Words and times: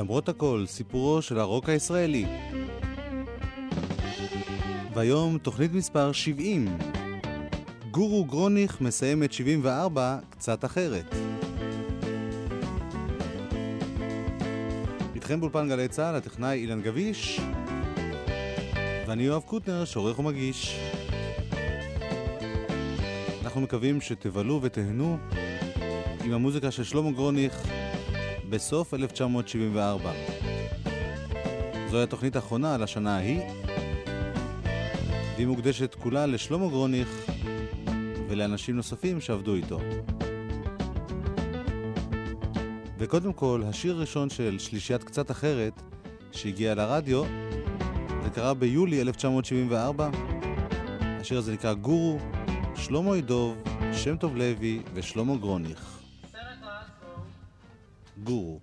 למרות 0.00 0.28
הכל, 0.28 0.64
סיפורו 0.66 1.22
של 1.22 1.38
הרוק 1.38 1.68
הישראלי. 1.68 2.26
והיום 4.94 5.38
תוכנית 5.38 5.72
מספר 5.72 6.12
70. 6.12 6.78
גורו 7.90 8.24
גרוניך 8.24 8.80
מסיים 8.80 9.22
את 9.22 9.32
74 9.32 10.18
קצת 10.30 10.64
אחרת. 10.64 11.14
איתכם 15.14 15.40
באולפן 15.40 15.68
גלי 15.68 15.88
צה"ל, 15.88 16.14
הטכנאי 16.14 16.58
אילן 16.58 16.82
גביש, 16.82 17.40
ואני 19.06 19.22
יואב 19.22 19.42
קוטנר, 19.42 19.84
שעורך 19.84 20.18
ומגיש. 20.18 20.80
אנחנו 23.42 23.60
מקווים 23.60 24.00
שתבלו 24.00 24.60
ותהנו 24.62 25.18
עם 26.24 26.32
המוזיקה 26.32 26.70
של 26.70 26.84
שלמה 26.84 27.10
גרוניך 27.10 27.79
בסוף 28.50 28.94
1974. 28.94 30.12
זוהי 31.90 32.02
התוכנית 32.02 32.36
האחרונה 32.36 32.74
על 32.74 32.82
השנה 32.82 33.16
ההיא, 33.16 33.40
והיא 35.34 35.46
מוקדשת 35.46 35.94
כולה 35.94 36.26
לשלמה 36.26 36.68
גרוניך 36.68 37.30
ולאנשים 38.28 38.76
נוספים 38.76 39.20
שעבדו 39.20 39.54
איתו. 39.54 39.80
וקודם 42.98 43.32
כל, 43.32 43.62
השיר 43.66 43.96
הראשון 43.96 44.30
של 44.30 44.58
שלישיית 44.58 45.04
קצת 45.04 45.30
אחרת 45.30 45.82
שהגיע 46.32 46.74
לרדיו, 46.74 47.22
זה 48.22 48.30
קרה 48.30 48.54
ביולי 48.54 49.00
1974. 49.00 50.10
השיר 51.02 51.38
הזה 51.38 51.52
נקרא 51.52 51.72
גורו, 51.72 52.18
שלמה 52.76 53.16
ידוב, 53.16 53.56
שם 53.92 54.16
טוב 54.16 54.36
לוי 54.36 54.82
ושלמה 54.94 55.36
גרוניך. 55.36 55.99
ghoul. 58.24 58.60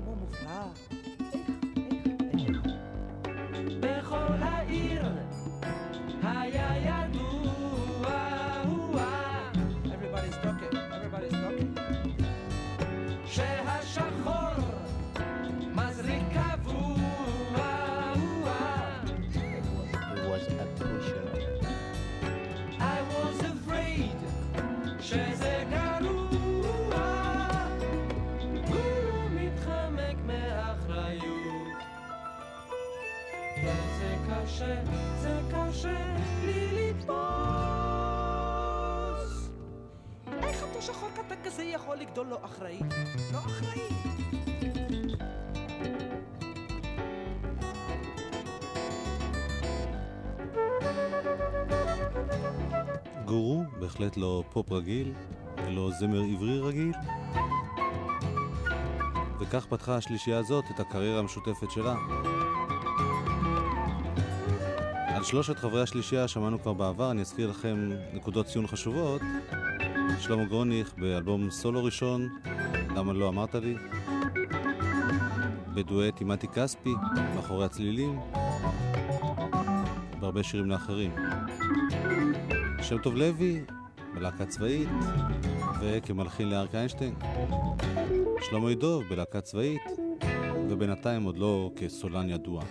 גורו. 0.00 1.07
לא 42.30 42.38
אחראי. 42.44 42.78
לא 43.32 43.38
אחראי. 43.38 43.88
גורו, 53.24 53.62
בהחלט 53.80 54.16
לא 54.16 54.44
פופ 54.52 54.72
רגיל, 54.72 55.12
ולא 55.66 55.90
זמר 56.00 56.20
עברי 56.20 56.60
רגיל. 56.60 56.92
וכך 59.40 59.66
פתחה 59.66 59.96
השלישייה 59.96 60.38
הזאת 60.38 60.64
את 60.74 60.80
הקריירה 60.80 61.18
המשותפת 61.18 61.70
שלה. 61.70 61.94
על 65.06 65.24
שלושת 65.24 65.58
חברי 65.58 65.82
השלישייה 65.82 66.28
שמענו 66.28 66.62
כבר 66.62 66.72
בעבר, 66.72 67.10
אני 67.10 67.20
אזכיר 67.20 67.50
לכם 67.50 67.90
נקודות 68.12 68.46
ציון 68.46 68.66
חשובות. 68.66 69.22
שלמה 70.20 70.44
גרוניך 70.44 70.94
באלבום 70.98 71.50
סולו 71.50 71.84
ראשון, 71.84 72.28
למה 72.96 73.12
לא 73.12 73.28
אמרת 73.28 73.54
לי? 73.54 73.74
בדואט 75.74 76.20
עם 76.20 76.28
מתי 76.28 76.48
כספי, 76.48 76.94
מאחורי 77.34 77.64
הצלילים, 77.64 78.20
והרבה 80.20 80.42
שירים 80.42 80.66
לאחרים. 80.66 81.10
שם 82.82 82.98
טוב 82.98 83.14
לוי, 83.14 83.60
בלהקה 84.14 84.46
צבאית, 84.46 84.88
וכמלחין 85.80 86.48
לארק 86.48 86.74
איינשטיין. 86.74 87.14
שלמה 88.40 88.70
ידוב 88.70 89.04
בלהקה 89.10 89.40
צבאית, 89.40 89.82
ובינתיים 90.70 91.22
עוד 91.22 91.38
לא 91.38 91.70
כסולן 91.76 92.30
ידוע. 92.30 92.62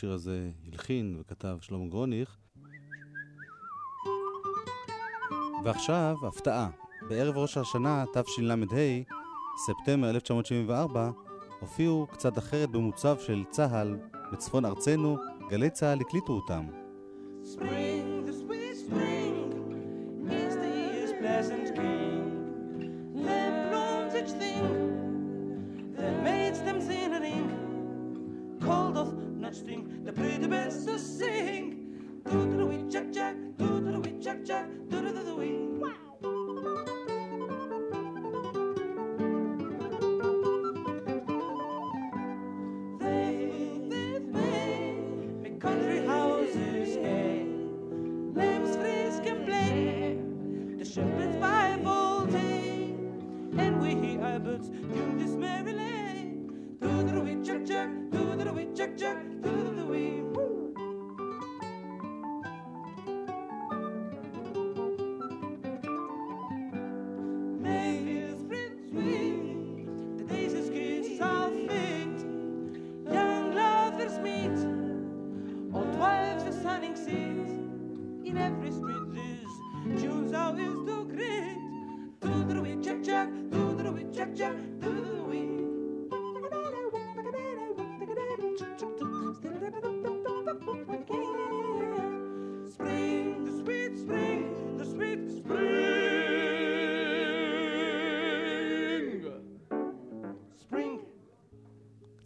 השיר 0.00 0.12
הזה 0.12 0.50
הלחין 0.66 1.16
וכתב 1.20 1.58
שלמה 1.60 1.86
גרוניך. 1.88 2.36
ועכשיו, 5.64 6.16
הפתעה. 6.28 6.70
בערב 7.08 7.36
ראש 7.36 7.56
השנה, 7.56 8.04
תשל"ה, 8.12 8.54
ספטמבר 9.66 10.10
1974, 10.10 11.10
הופיעו 11.60 12.06
קצת 12.12 12.38
אחרת 12.38 12.70
במוצב 12.70 13.16
של 13.18 13.44
צה"ל 13.50 13.98
בצפון 14.32 14.64
ארצנו, 14.64 15.16
גלי 15.50 15.70
צה"ל 15.70 16.00
הקליטו 16.00 16.32
אותם. 16.32 16.66
Spring. 17.44 17.89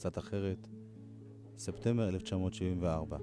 קצת 0.04 0.18
אחרת, 0.18 0.68
ספטמבר 1.58 2.08
1974, 2.08 3.18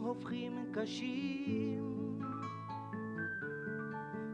הופכים 0.00 0.52
קשים, 0.72 2.18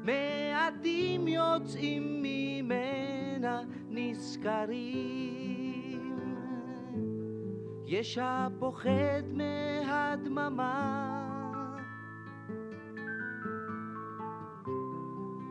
מעטים 0.05 1.29
יוצאים 1.29 2.23
ממנה 2.23 3.63
נזכרים. 3.89 5.31
יש 7.87 8.19
הפוחד 8.23 9.23
מ... 9.35 9.41
הדממה. 9.91 11.11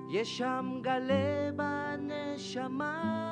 יש 0.10 0.38
שם 0.38 0.80
גלה 0.82 1.50
בנשמה. 1.56 3.29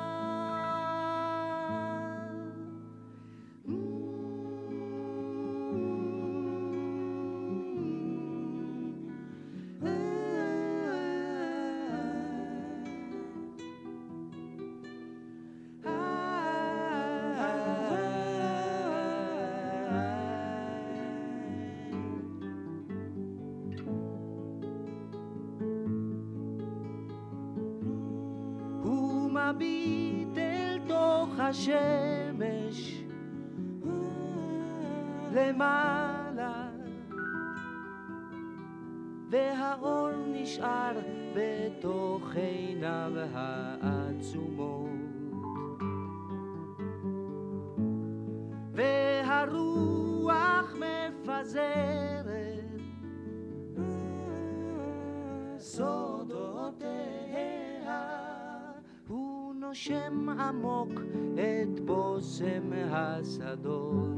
עמוק 60.48 61.00
את 61.34 61.80
בושם 61.80 62.72
השדות. 62.90 64.17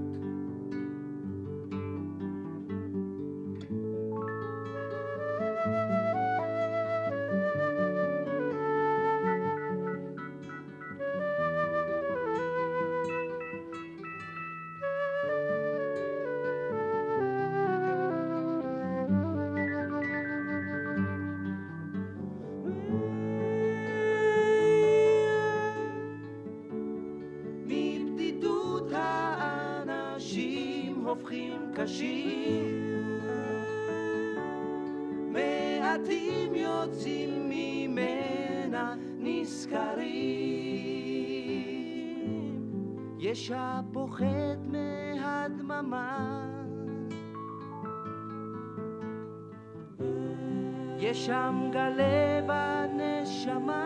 יש 43.51 43.57
הפוחד 43.59 44.59
מהדממה. 44.67 46.45
יש 50.99 51.27
שם 51.27 51.71
גלה 51.73 52.41
בנשמה. 52.47 53.80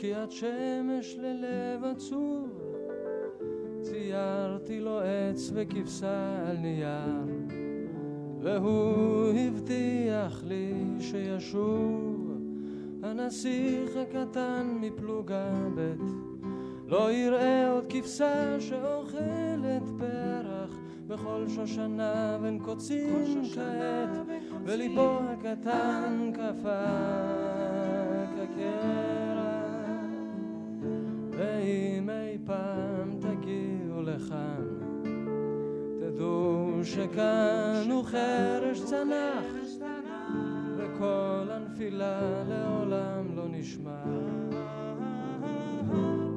שקיעת 0.00 0.30
שמש 0.30 1.16
ללב 1.18 1.84
עצוב. 1.84 2.48
ציירתי 3.80 4.80
לו 4.80 5.00
עץ 5.00 5.50
וכבשה 5.54 6.48
על 6.48 6.56
נייר, 6.56 7.48
והוא 8.40 9.32
הבטיח 9.34 10.44
לי 10.44 10.72
שישוב. 11.00 12.38
הנסיך 13.02 13.96
הקטן 13.96 14.78
מפלוגה 14.80 15.52
ב' 15.76 15.94
לא 16.86 17.12
יראה 17.12 17.70
עוד 17.70 17.86
כבשה 17.88 18.60
שאוכלת 18.60 19.88
פרח 19.98 20.78
בכל 21.06 21.44
שושנה 21.48 22.38
בין 22.42 22.58
קוצים 22.58 23.42
כעת, 23.54 24.16
וליבו 24.64 25.18
הקטן 25.22 26.30
קפא 26.34 27.39
שכאן 37.00 37.90
הוא 37.90 38.04
חרש 38.04 38.84
צנח, 38.84 39.44
וכל 40.76 41.48
הנפילה 41.50 42.20
לעולם 42.48 43.36
לא 43.36 43.44
נשמע. 43.48 44.04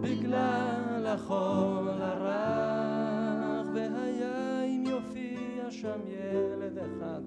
בגלל 0.02 1.08
החול 1.08 1.90
הרך, 2.00 3.68
והיה 3.74 4.64
אם 4.64 4.84
יופיע 4.88 5.72
שם 5.72 6.00
ילד 6.08 6.78
אחד, 6.78 7.22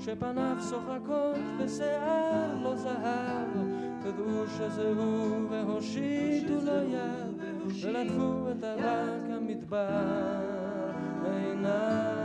שפניו 0.00 0.56
שוחקות 0.70 1.36
בשיער 1.60 2.62
לא 2.62 2.76
זהב, 2.76 3.48
תדעו 4.02 4.46
שזה 4.46 4.92
והושיטו 5.50 6.54
לו 6.62 6.82
יד, 6.82 7.42
ולטפו 7.82 8.50
את 8.50 8.64
אבק 8.64 9.30
המדבר 9.30 10.92
בעיניו. 11.22 12.23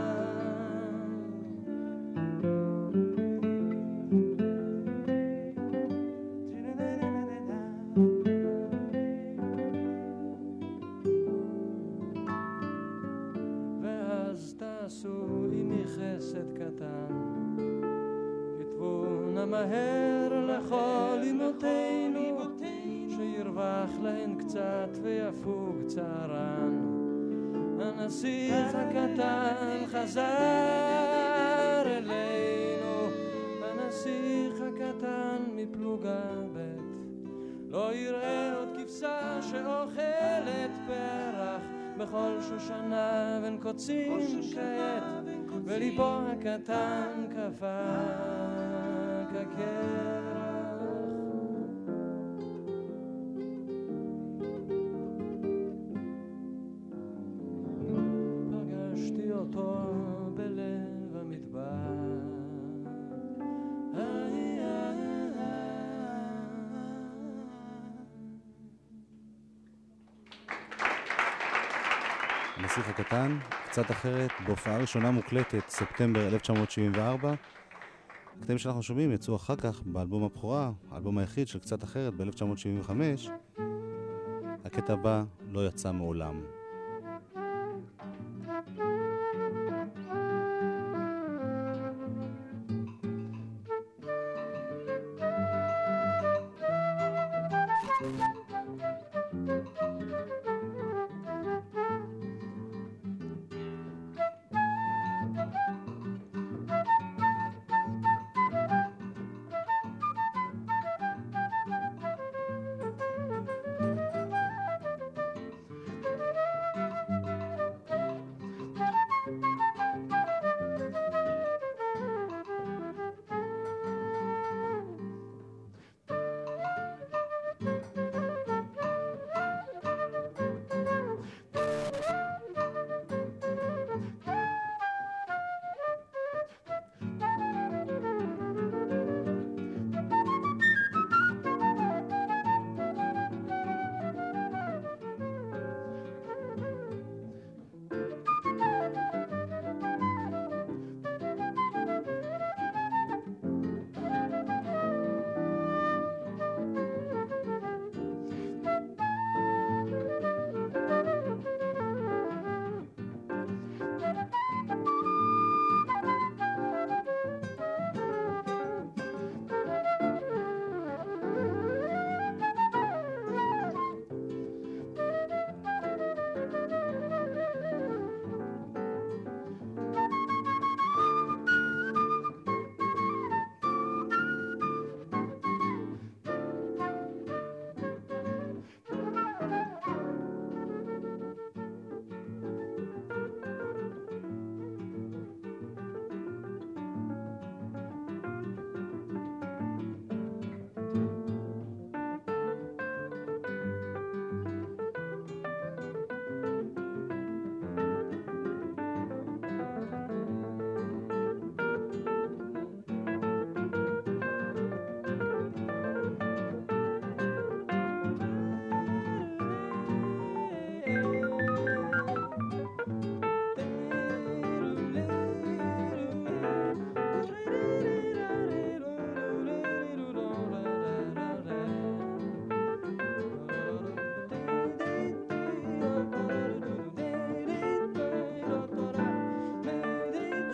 הנסיך 28.10 28.74
הקטן 28.74 29.86
חזר 29.86 30.22
אלינו, 31.86 33.08
הנסיך 33.62 34.54
הקטן 34.60 35.36
מפלוגה 35.52 36.30
ב' 36.52 36.76
לא 37.68 37.94
יראה 37.94 38.56
עוד 38.56 38.68
כבשה 38.76 39.42
שאוכלת 39.42 40.70
פרח 40.86 41.62
בכל 41.98 42.36
שושנה 42.40 43.38
בין 43.42 43.58
קוצים 43.62 44.18
כעת, 44.54 45.24
וליבו 45.64 46.18
הקטן 46.32 47.26
קפא 47.30 48.06
כקרח. 49.28 50.19
כאן, 73.20 73.38
קצת 73.64 73.90
אחרת, 73.90 74.30
בהופעה 74.46 74.78
ראשונה 74.78 75.10
מוקלטת, 75.10 75.68
ספטמבר 75.68 76.28
1974. 76.28 77.34
הקטעים 78.38 78.58
שאנחנו 78.58 78.82
שומעים 78.82 79.12
יצאו 79.12 79.36
אחר 79.36 79.56
כך 79.56 79.82
באלבום 79.86 80.24
הבכורה, 80.24 80.70
האלבום 80.90 81.18
היחיד 81.18 81.48
של 81.48 81.58
קצת 81.58 81.84
אחרת 81.84 82.14
ב-1975. 82.14 82.90
הקטע 84.64 84.92
הבא 84.92 85.24
לא 85.50 85.66
יצא 85.66 85.92
מעולם. 85.92 86.40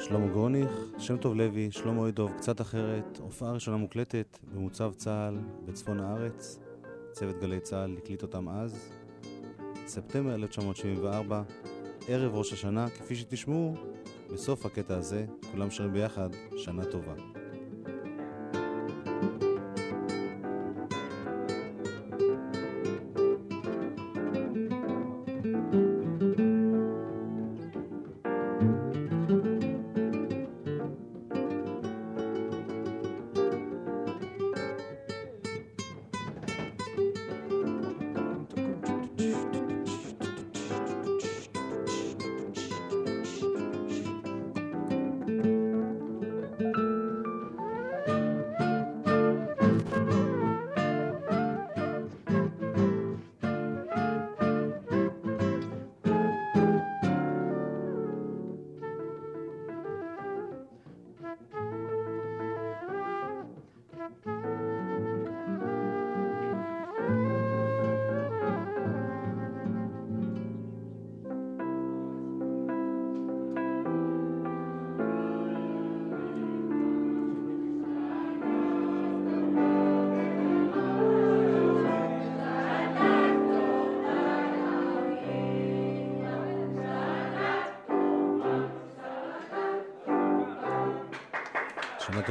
שלמה 0.08 0.26
גרוניך, 0.26 0.70
שם 0.98 1.16
טוב 1.16 1.34
לוי, 1.34 1.70
שלמה 1.70 2.08
ידוב, 2.08 2.32
קצת 2.36 2.60
אחרת, 2.60 3.18
הופעה 3.22 3.52
ראשונה 3.52 3.76
מוקלטת 3.76 4.38
במוצב 4.54 4.92
צה"ל 4.96 5.38
בצפון 5.64 6.00
הארץ. 6.00 6.58
צוות 7.12 7.40
גלי 7.40 7.60
צה"ל 7.60 7.96
הקליט 7.98 8.22
אותם 8.22 8.48
אז. 8.48 8.90
ספטמבר 9.86 10.34
1974, 10.34 11.42
ערב 12.08 12.34
ראש 12.34 12.52
השנה, 12.52 12.90
כפי 12.90 13.16
שתשמעו, 13.16 13.74
בסוף 14.32 14.66
הקטע 14.66 14.96
הזה, 14.96 15.26
כולם 15.52 15.70
שרים 15.70 15.92
ביחד, 15.92 16.30
שנה 16.56 16.84
טובה. 16.84 17.35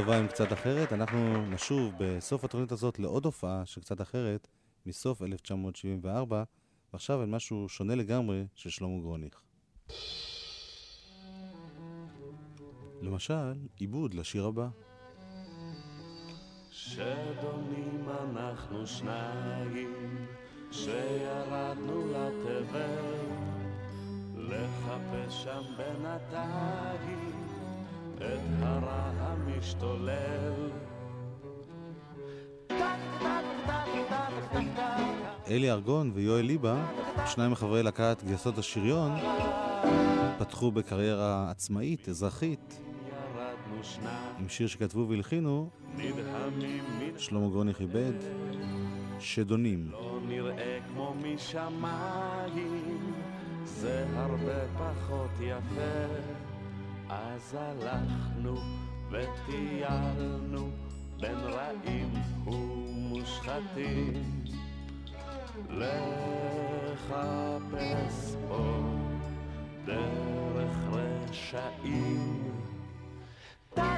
טובה 0.05 0.17
עם 0.17 0.27
קצת 0.27 0.53
אחרת. 0.53 0.93
אנחנו 0.93 1.45
נשוב 1.49 1.93
בסוף 1.97 2.43
התוכנית 2.43 2.71
הזאת 2.71 2.99
לעוד 2.99 3.25
הופעה 3.25 3.65
של 3.65 3.81
קצת 3.81 4.01
אחרת, 4.01 4.47
מסוף 4.85 5.21
1974, 5.21 6.43
ועכשיו 6.93 7.21
על 7.21 7.25
משהו 7.25 7.69
שונה 7.69 7.95
לגמרי 7.95 8.45
של 8.55 8.69
שלמה 8.69 8.99
גרוניך. 8.99 9.41
למשל, 13.01 13.53
עיבוד 13.75 14.13
לשיר 14.13 14.45
הבא. 14.45 14.67
שדומים 16.71 18.05
אנחנו 18.09 18.87
שניים, 18.87 20.27
שירדנו 20.71 22.07
לתבל, 22.07 23.15
לחפש 24.37 25.43
שם 25.43 25.61
בינתיים 25.77 27.44
את 28.17 28.62
הרע 28.62 29.12
המשתולל. 29.19 30.69
אלי 35.47 35.71
ארגון 35.71 36.12
ויואל 36.13 36.45
ליבה, 36.45 36.86
שניים 37.25 37.51
מחברי 37.51 37.84
להקת 37.84 38.23
גייסות 38.25 38.58
השריון, 38.58 39.12
פתחו 40.39 40.71
בקריירה 40.71 41.51
עצמאית, 41.51 42.10
אזרחית, 42.10 42.80
עם 44.39 44.49
שיר 44.49 44.67
שכתבו 44.67 45.08
והלחינו, 45.10 45.69
שלמה 47.17 47.49
גרוניך 47.49 47.82
איבד, 47.82 48.13
שדונים. 49.19 49.89
לא 49.91 50.19
נראה 50.28 50.80
כמו 50.88 51.15
משמיים, 51.23 53.13
זה 53.63 54.06
הרבה 54.15 54.67
פחות 54.78 55.32
יפה. 55.41 56.44
אז 57.09 57.57
הלכנו 57.59 58.55
וטיילנו 59.11 60.69
בין 61.19 61.35
רעים 61.35 62.13
ומושחתים, 62.45 64.43
לחפש 65.69 67.05
פה 68.49 68.81
דרך 69.85 70.75
רשעים. 70.91 72.51
מה 73.77 73.97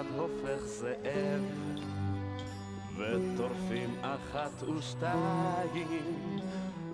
אחד 0.00 0.06
הופך 0.16 0.64
זאב, 0.64 1.42
וטורפים 2.96 3.94
אחת 4.02 4.62
ושתיים, 4.62 6.38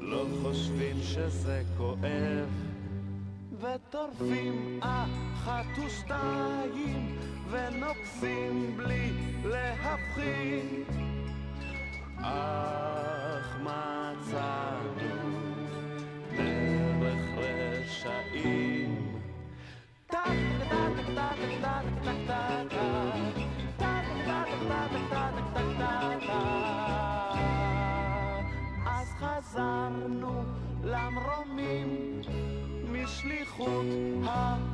לא 0.01 0.27
חושבים 0.43 0.97
שזה 1.03 1.63
כואב. 1.77 2.49
וטורפים 3.61 4.81
אחת 4.83 5.67
ושתיים, 5.87 7.19
ונוגסים 7.51 8.77
בלי 8.77 9.11
להבחין. 9.45 10.85
אך 12.17 13.57
מצאנו 13.61 14.95
דרך 16.37 17.25
רשעים. 17.37 18.84
אז 28.87 29.15
חזרנו 29.19 30.45
למרומים 30.85 32.21
משליחות 32.93 33.87
האלוהים. 34.27 34.74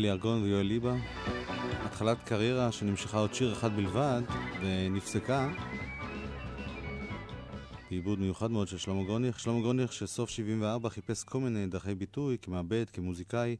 אלי 0.00 0.10
ארגון 0.10 0.42
ויואל 0.42 0.66
ליבה. 0.66 0.96
התחלת 1.84 2.18
קריירה 2.24 2.72
שנמשכה 2.72 3.18
עוד 3.18 3.34
שיר 3.34 3.52
אחד 3.52 3.76
בלבד 3.76 4.22
ונפסקה. 4.60 5.52
בעיבוד 7.90 8.18
מיוחד 8.18 8.50
מאוד 8.50 8.68
של 8.68 8.78
שלמה 8.78 9.04
גרוניך. 9.04 9.40
שלמה 9.40 9.60
גרוניך 9.60 9.92
שסוף 9.92 10.30
74 10.30 10.88
חיפש 10.88 11.24
כל 11.24 11.40
מיני 11.40 11.66
דרכי 11.66 11.94
ביטוי 11.94 12.36
כמעבד, 12.42 12.84
כמוזיקאי. 12.92 13.56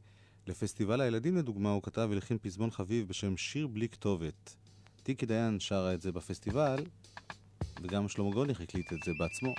לפסטיבל 0.47 1.01
הילדים 1.01 1.37
לדוגמה 1.37 1.71
הוא 1.71 1.83
כתב 1.83 2.07
והלחין 2.09 2.37
פזמון 2.41 2.71
חביב 2.71 3.07
בשם 3.07 3.37
שיר 3.37 3.67
בלי 3.67 3.89
כתובת. 3.89 4.55
טיקי 5.03 5.25
דיין 5.25 5.59
שרה 5.59 5.93
את 5.93 6.01
זה 6.01 6.11
בפסטיבל, 6.11 6.83
וגם 7.81 8.07
שלמה 8.07 8.31
גרוניך 8.31 8.61
הקליט 8.61 8.93
את 8.93 8.99
זה 9.05 9.11
בעצמו. 9.19 9.53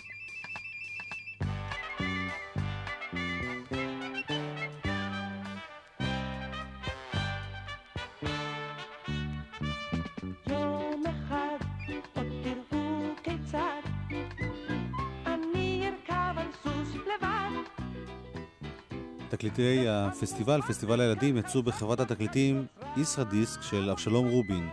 תקליטי 19.53 19.89
הפסטיבל, 19.89 20.61
פסטיבל 20.63 21.01
הילדים, 21.01 21.37
יצאו 21.37 21.63
בחברת 21.63 22.01
התקליטים 22.01 22.67
ישרדיסק 22.97 23.63
של 23.63 23.91
אבשלום 23.91 24.29
רובין. 24.29 24.69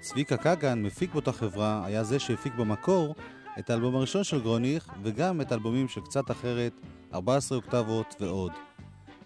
צביקה 0.00 0.36
קגן, 0.36 0.82
מפיק 0.82 1.12
באותה 1.12 1.32
חברה, 1.32 1.82
היה 1.84 2.04
זה 2.04 2.18
שהפיק 2.18 2.54
במקור 2.54 3.14
את 3.58 3.70
האלבום 3.70 3.96
הראשון 3.96 4.24
של 4.24 4.40
גרוניך, 4.42 4.88
וגם 5.02 5.40
את 5.40 5.52
האלבומים 5.52 5.88
של 5.88 6.00
קצת 6.00 6.30
אחרת, 6.30 6.72
14 7.14 7.58
אוקטבות 7.58 8.14
ועוד. 8.20 8.52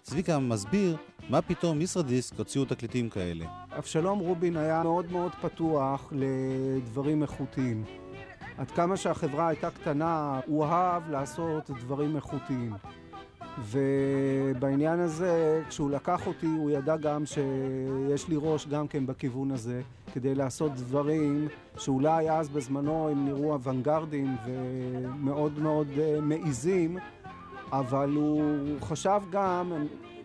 צביקה 0.01 0.39
מסביר 0.39 0.97
מה 1.29 1.41
פתאום 1.41 1.81
ישרדיסק 1.81 2.35
הוציאו 2.37 2.65
תקליטים 2.65 3.09
כאלה. 3.09 3.45
אבשלום 3.77 4.19
רובין 4.19 4.57
היה 4.57 4.83
מאוד 4.83 5.11
מאוד 5.11 5.31
פתוח 5.41 6.13
לדברים 6.15 7.21
איכותיים. 7.21 7.83
עד 8.57 8.71
כמה 8.71 8.97
שהחברה 8.97 9.47
הייתה 9.47 9.71
קטנה, 9.71 10.39
הוא 10.45 10.65
אהב 10.65 11.09
לעשות 11.09 11.69
דברים 11.69 12.15
איכותיים. 12.15 12.73
ובעניין 13.59 14.99
הזה, 14.99 15.63
כשהוא 15.69 15.91
לקח 15.91 16.27
אותי, 16.27 16.45
הוא 16.45 16.71
ידע 16.71 16.97
גם 16.97 17.25
שיש 17.25 18.27
לי 18.27 18.35
ראש 18.39 18.67
גם 18.67 18.87
כן 18.87 19.05
בכיוון 19.05 19.51
הזה, 19.51 19.81
כדי 20.13 20.35
לעשות 20.35 20.71
דברים 20.75 21.47
שאולי 21.77 22.31
אז 22.31 22.49
בזמנו 22.49 23.09
הם 23.09 23.25
נראו 23.25 23.53
אוונגרדים 23.53 24.35
ומאוד 24.45 25.59
מאוד 25.59 25.87
uh, 25.87 26.21
מעיזים, 26.21 26.97
אבל 27.71 28.09
הוא 28.09 28.41
חשב 28.81 29.21
גם 29.31 29.71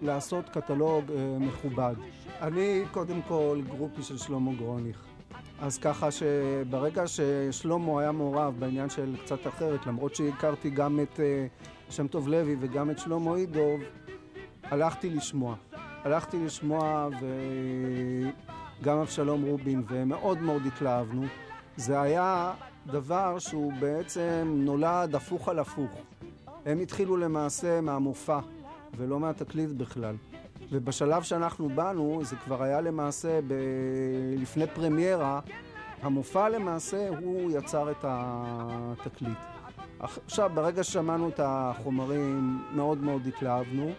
לעשות 0.03 0.49
קטלוג 0.49 1.05
uh, 1.09 1.13
מכובד. 1.43 1.95
אני 2.43 2.83
קודם 2.93 3.23
כל 3.29 3.61
גרופי 3.69 4.03
של 4.03 4.19
שלמה 4.19 4.53
גרוניך. 4.53 5.03
אז 5.61 5.79
ככה 5.79 6.11
שברגע 6.11 7.03
ששלמה 7.07 8.01
היה 8.01 8.13
מעורב 8.13 8.55
בעניין 8.59 8.91
של 8.91 9.17
קצת 9.25 9.47
אחרת, 9.47 9.87
למרות 9.87 10.15
שהכרתי 10.15 10.71
גם 10.71 11.01
את 11.01 11.17
uh, 11.17 11.21
שם 11.91 12.07
טוב 12.07 12.29
לוי 12.29 12.57
וגם 12.61 12.91
את 12.91 12.99
שלמה 12.99 13.37
אידוב, 13.37 13.81
הלכתי 14.63 15.11
לשמוע. 15.11 15.55
הלכתי 16.05 16.45
לשמוע 16.45 17.09
וגם 18.81 18.99
אבשלום 18.99 19.43
רובין, 19.43 19.83
ומאוד 19.89 20.39
מאוד 20.39 20.63
התלהבנו. 20.67 21.23
זה 21.77 22.01
היה 22.01 22.53
דבר 22.87 23.39
שהוא 23.39 23.73
בעצם 23.81 24.55
נולד 24.65 25.15
הפוך 25.15 25.49
על 25.49 25.59
הפוך. 25.59 25.91
הם 26.67 26.81
התחילו 26.81 27.17
למעשה 27.17 27.81
מהמופע, 27.81 28.39
ולא 28.97 29.21
מהתקליט 29.21 29.71
בכלל. 29.71 30.17
ובשלב 30.73 31.23
שאנחנו 31.23 31.69
באנו, 31.69 32.21
זה 32.25 32.37
כבר 32.37 32.63
היה 32.63 32.81
למעשה 32.81 33.41
ב... 33.47 33.55
לפני 34.37 34.67
פרמיירה, 34.67 35.41
המופע 36.03 36.49
למעשה 36.49 37.09
הוא 37.09 37.51
יצר 37.51 37.91
את 37.91 38.05
התקליט. 38.09 39.56
עכשיו, 40.01 40.51
ברגע 40.55 40.85
ששמענו 40.85 41.29
את 41.29 41.41
החומרים, 41.45 42.63
מאוד 42.73 42.99
מאוד 42.99 43.27
התלהבנו, 43.27 43.93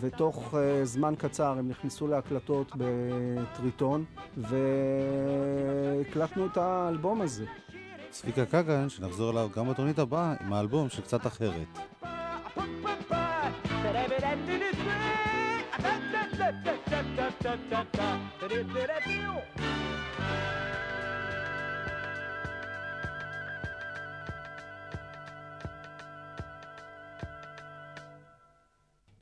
ותוך 0.00 0.54
uh, 0.54 0.56
זמן 0.84 1.14
קצר 1.18 1.58
הם 1.58 1.68
נכנסו 1.68 2.06
להקלטות 2.06 2.72
בטריטון, 2.76 4.04
והקלטנו 4.36 6.46
את 6.46 6.56
האלבום 6.56 7.20
הזה. 7.20 7.44
צביקה 8.10 8.46
קגן, 8.46 8.88
שנחזור 8.88 9.30
אליו 9.30 9.48
גם 9.56 9.68
בתוכנית 9.68 9.98
הבאה 9.98 10.34
עם 10.40 10.52
האלבום 10.52 10.88
של 10.88 11.02
קצת 11.02 11.26
אחרת. 11.26 11.78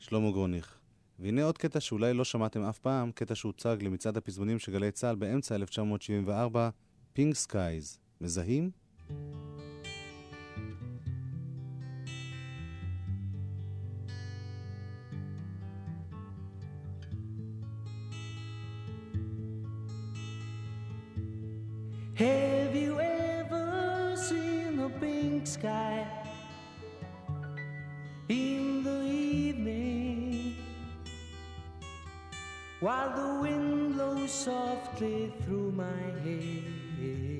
שלמה 0.08 0.30
גרוניך. 0.30 0.78
והנה 1.18 1.42
עוד 1.44 1.58
קטע 1.58 1.80
שאולי 1.80 2.14
לא 2.14 2.24
שמעתם 2.24 2.62
אף 2.62 2.78
פעם, 2.78 3.12
קטע 3.12 3.34
שהוצג 3.34 3.76
למצעד 3.80 4.16
הפזמונים 4.16 4.58
של 4.58 4.72
גלי 4.72 4.90
צה"ל 4.90 5.16
באמצע 5.16 5.54
1974, 5.54 6.70
Pink 7.12 7.34
Skies. 7.34 7.98
מזהים? 8.20 8.70
Have 22.14 22.74
you 22.84 22.92
ever 23.00 24.16
seen 24.28 24.72
a 24.86 24.90
pink 25.00 25.46
sky 25.46 25.98
while 32.80 33.10
the 33.10 33.40
wind 33.40 33.94
blows 33.94 34.30
softly 34.30 35.32
through 35.44 35.72
my 35.72 36.00
hair? 36.22 37.37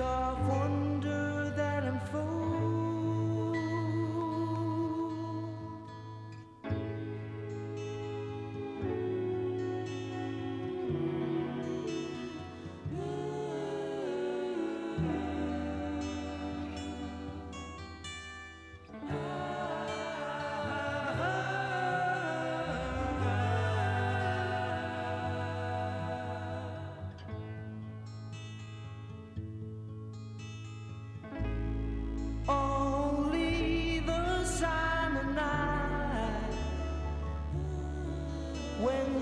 suffer. 0.00 0.59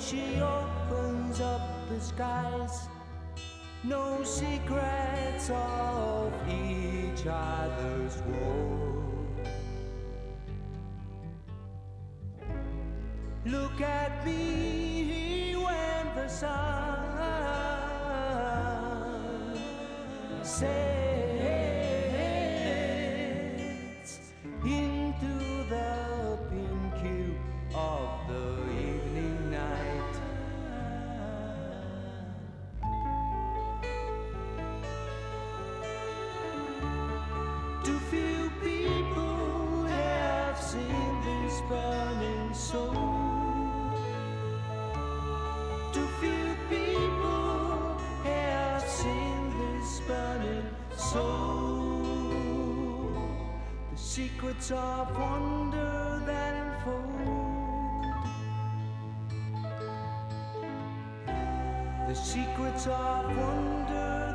She 0.09 0.41
opens 0.41 1.39
up 1.41 1.61
the 1.91 2.01
skies. 2.01 2.89
No 3.85 4.23
secrets 4.25 5.51
of 5.51 6.33
each 6.49 7.27
other's 7.27 8.23
world. 8.23 9.49
Look 13.45 13.81
at 13.83 14.25
me 14.25 15.55
when 15.57 16.15
the 16.17 16.29
sun 16.29 17.09
sets 20.43 21.38
of 54.71 55.19
wonder 55.19 56.23
that 56.27 56.55
unfold. 56.55 58.15
The 62.09 62.15
secrets 62.15 62.87
of 62.87 63.37
wonder 63.37 64.28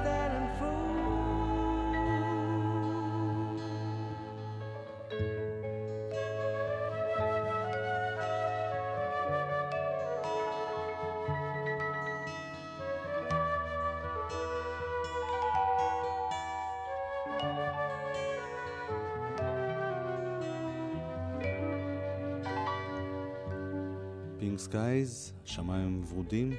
Skies, 24.74 25.34
שמיים 25.46 26.04
ורודים. 26.10 26.52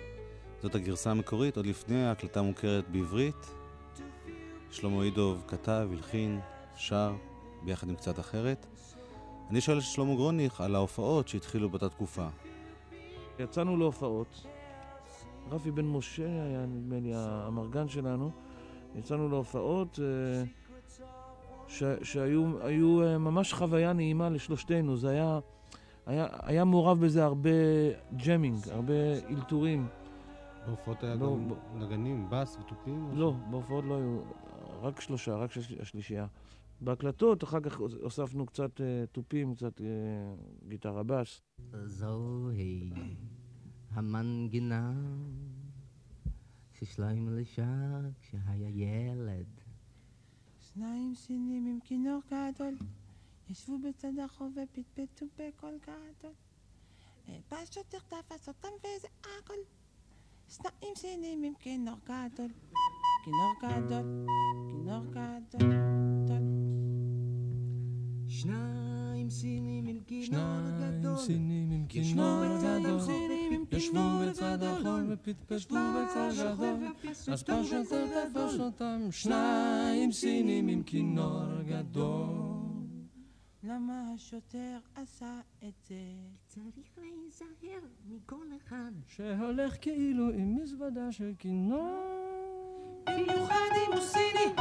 זאת 0.63 0.75
הגרסה 0.75 1.11
המקורית, 1.11 1.57
עוד 1.57 1.67
לפני 1.67 2.05
ההקלטה 2.05 2.41
המוכרת 2.41 2.89
בעברית. 2.89 3.55
שלמה 4.71 5.03
אידוב 5.03 5.45
כתב, 5.49 5.89
הלחין, 5.93 6.41
שר, 6.77 7.15
ביחד 7.65 7.89
עם 7.89 7.95
קצת 7.95 8.19
אחרת. 8.19 8.67
אני 9.51 9.61
שואל 9.61 9.79
את 9.79 9.83
שלמה 9.83 10.15
גרוניך 10.15 10.61
על 10.61 10.75
ההופעות 10.75 11.29
שהתחילו 11.29 11.71
באותה 11.71 11.89
תקופה. 11.89 12.27
יצאנו 13.39 13.77
להופעות. 13.77 14.47
רפי 15.51 15.71
בן 15.71 15.85
משה 15.85 16.27
היה 16.27 16.67
נדמה 16.67 17.01
לי 17.01 17.15
האמרגן 17.15 17.89
שלנו. 17.89 18.31
יצאנו 18.95 19.29
להופעות 19.29 19.99
אה, 20.03 20.45
ש, 21.69 21.83
שהיו 22.03 22.63
היו, 22.63 23.03
אה, 23.03 23.19
ממש 23.19 23.53
חוויה 23.53 23.93
נעימה 23.93 24.31
לשלושתנו. 24.31 24.97
זה 24.97 25.11
היה, 25.11 25.39
היה, 26.07 26.27
היה 26.43 26.65
מעורב 26.65 27.01
בזה 27.01 27.25
הרבה 27.25 27.51
ג'מינג, 28.27 28.69
הרבה 28.71 28.93
אלתורים. 29.31 29.87
בהופעות 30.67 31.03
היה 31.03 31.15
לא, 31.15 31.37
גם 31.37 31.49
ב- 31.49 31.83
נגנים, 31.83 32.27
בס 32.31 32.57
ותופים? 32.57 33.07
או 33.11 33.15
לא, 33.17 33.35
בהופעות 33.51 33.85
לא 33.85 33.97
היו, 33.97 34.21
רק 34.83 35.01
שלושה, 35.01 35.37
רק 35.37 35.53
של- 35.53 35.81
השלישייה. 35.81 36.27
בהקלטות, 36.81 37.45
אחר 37.45 37.61
כך 37.61 37.79
הוספנו 38.03 38.47
קצת 38.47 38.81
אה, 38.81 39.05
תופים, 39.13 39.55
קצת 39.55 39.81
אה, 39.81 39.87
גיטרה 40.69 41.03
בס. 41.03 41.43
זוהי 41.85 42.91
המנגינה 43.91 44.93
ששלוים 46.73 47.29
לשר 47.29 47.63
כשהיה 48.21 48.69
ילד. 48.71 49.47
שניים 50.61 51.15
סינים 51.15 51.67
עם 51.67 51.79
כינור 51.85 52.21
גדול, 52.27 52.75
ישבו 53.51 53.79
בצד 53.79 54.19
החוב 54.25 54.57
ופטפטו 54.57 55.27
בקול 55.39 55.79
גדול. 55.83 56.33
אה, 57.29 57.39
בא 57.51 57.57
שוטר 57.71 57.99
תפס 58.09 58.49
אותם 58.49 58.69
וזה 58.79 59.09
הכל. 59.21 59.55
שניים 60.49 61.43
עם 61.45 61.55
כינור 61.59 61.97
גדול, 62.05 62.51
כינור 63.25 63.55
גדול, 63.63 64.27
כינור 64.71 65.05
גדול. 65.05 65.71
שניים 68.29 69.31
סינים 69.31 69.87
עם 69.87 70.01
כינור 70.07 70.27
שניים 70.27 71.01
גדול. 71.01 71.19
סינים 71.19 71.71
עם 71.71 71.87
כינור 71.87 72.05
שניים 72.05 72.83
גדול 72.83 73.01
ישבו 73.73 74.01
בצד. 74.29 74.63
החול 74.63 75.13
ופטפטו 75.13 75.75
בצד 75.75 76.47
החול 76.47 76.87
אז 77.33 77.43
פשוט 77.43 77.87
גדול. 77.93 78.61
אותם 78.61 79.09
שניים 79.11 80.13
סינים 80.13 80.69
עם 80.69 80.83
כינור 80.83 81.63
גדול 81.63 82.64
למה 83.67 84.03
השוטר 84.15 84.79
עשה 84.95 85.41
את 85.69 85.75
זה? 85.89 85.95
צריך 86.47 86.99
להיזהר 86.99 87.89
מכל 88.09 88.47
אחד. 88.57 88.93
שהולך 89.07 89.77
כאילו 89.81 90.31
עם 90.31 90.57
מזוודה 90.57 91.13
של 91.13 91.33
כינור 91.39 92.15
במיוחד 93.07 93.71
אם 93.77 93.93
הוא 93.93 94.01
סיני. 94.01 94.55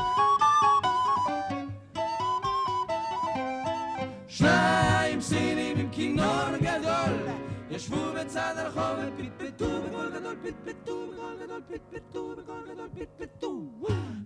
שניים 4.28 5.22
סינים 5.22 5.78
עם 5.78 5.90
כינור 5.92 6.58
גדול 6.62 7.44
ישבו 7.72 8.14
בצד 8.16 8.54
הרחוב 8.58 9.14
ופטפטו 9.14 9.82
בקול 9.82 10.20
גדול 10.20 10.36
פטפטו 10.44 11.08
בקול 11.12 11.36
גדול 11.44 11.62
פטפטו 11.68 12.36
בקול 12.36 12.70
גדול 12.74 12.90
פטפטו 12.96 13.72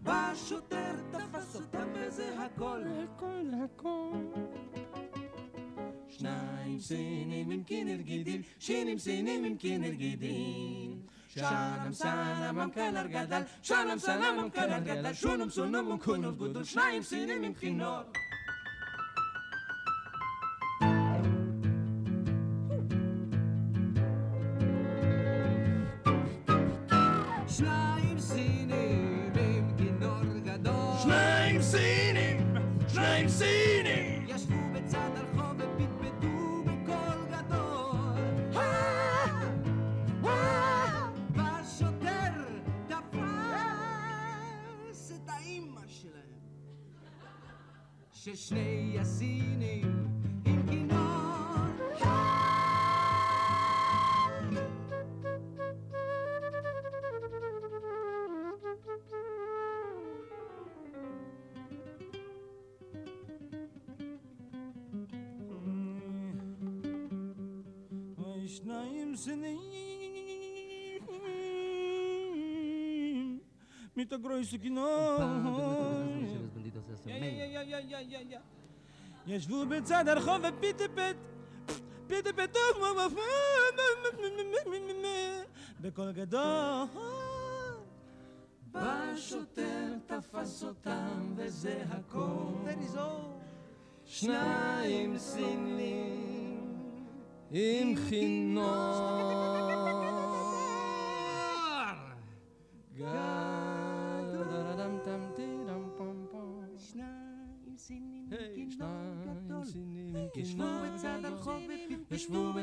בא 0.04 0.32
שוטר 0.36 0.96
תפס 1.12 1.56
אותם 1.56 1.88
וזה 1.94 2.40
הכל. 2.40 2.82
הכל 3.04 3.46
הכל 3.64 4.57
شايم 6.68 6.80
سيني 6.80 7.44
ممكن 7.44 7.88
الجديد 7.90 8.42
شينم 8.60 8.98
سيني 8.98 9.38
ممكن 9.38 9.84
الجديد 9.86 11.02
شانم 11.36 11.92
سانم 11.92 12.70
كان 12.70 12.98
الجدل 12.98 13.44
شانم 13.64 13.98
سانم 13.98 14.48
كان 14.50 14.72
الجدل 14.80 15.16
شونم 15.16 15.50
سنم 15.50 15.86
ممكن 15.90 16.26
الجدل 16.26 16.66
شايم 16.66 17.02
سيني 17.02 17.36
ممكن 17.40 17.78
نور 17.78 18.06
ששני 48.36 48.98
הסינים 49.00 50.08
עם 50.46 50.68
כינור. 50.70 50.98
שניים 68.48 69.16
סינים 69.16 69.60
mit 73.96 74.10
der 74.12 74.18
große 77.08 78.22
Kino. 78.30 78.42
ישבו 79.28 79.66
בצד 79.66 80.08
הרחוב 80.08 80.42
ופיטפט, 80.50 81.16
פיטפט 82.08 82.58
בקול 85.82 86.12
גדול. 86.12 86.88
והשוטר 88.72 89.94
תפס 90.06 90.64
אותם 90.64 91.34
וזה 91.36 91.84
הכל 91.90 92.54
שניים 94.06 95.18
סינים 95.18 96.58
עם 97.52 97.96
כינור 98.10 99.57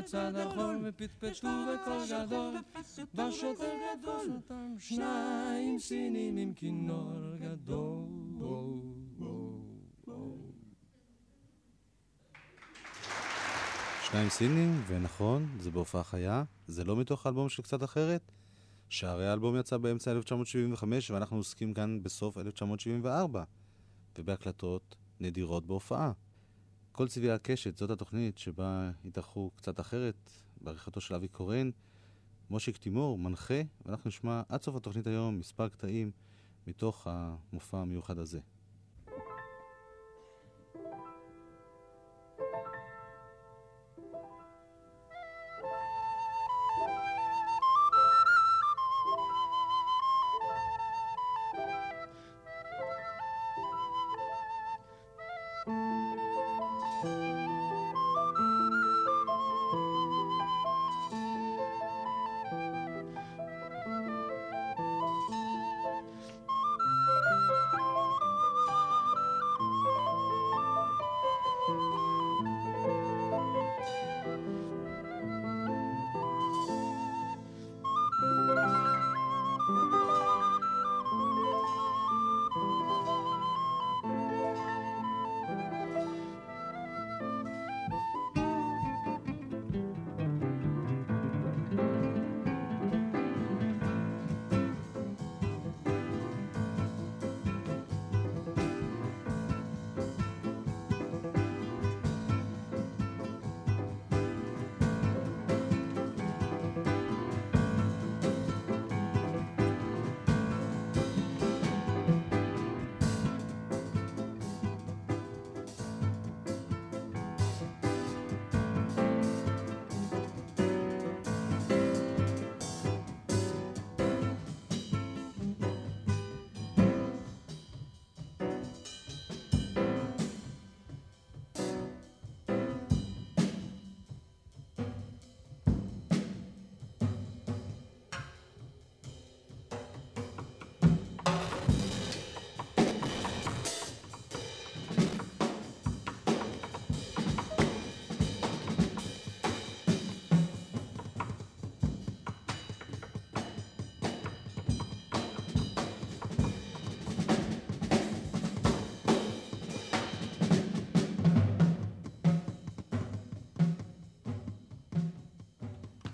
בצד 0.05 0.31
גדול. 0.35 0.81
ופטפטו 0.83 1.47
בקול 1.47 2.03
גדול 2.09 2.55
תפס 2.73 2.99
אותם 4.35 4.75
שניים 4.79 5.79
סינים 5.79 6.37
עם 6.37 6.53
כינור 6.53 7.35
גדול 7.37 8.05
שניים 14.03 14.29
סינים, 14.29 14.83
ונכון, 14.87 15.47
זה 15.59 15.71
בהופעה 15.71 16.03
חיה, 16.03 16.43
זה 16.67 16.83
לא 16.83 16.95
מתוך 16.95 17.25
האלבום 17.25 17.49
של 17.49 17.63
קצת 17.63 17.83
אחרת. 17.83 18.31
שהרי 18.89 19.27
האלבום 19.27 19.59
יצא 19.59 19.77
באמצע 19.77 20.11
1975, 20.11 21.11
ואנחנו 21.11 21.37
עוסקים 21.37 21.73
כאן 21.73 22.03
בסוף 22.03 22.37
1974, 22.37 23.43
ובהקלטות 24.17 24.95
נדירות 25.19 25.65
בהופעה. 25.65 26.11
כל 26.95 27.07
צבעי 27.07 27.31
הקשת, 27.31 27.77
זאת 27.77 27.89
התוכנית 27.89 28.37
שבה 28.37 28.91
התארחו 29.05 29.51
קצת 29.55 29.79
אחרת, 29.79 30.29
בעריכתו 30.61 31.01
של 31.01 31.15
אבי 31.15 31.27
קורן. 31.27 31.69
מושיק 32.49 32.77
תימור, 32.77 33.17
מנחה, 33.17 33.61
ואנחנו 33.85 34.07
נשמע 34.07 34.41
עד 34.49 34.61
סוף 34.61 34.75
התוכנית 34.75 35.07
היום 35.07 35.39
מספר 35.39 35.69
קטעים 35.69 36.11
מתוך 36.67 37.07
המופע 37.09 37.77
המיוחד 37.77 38.17
הזה. 38.17 38.39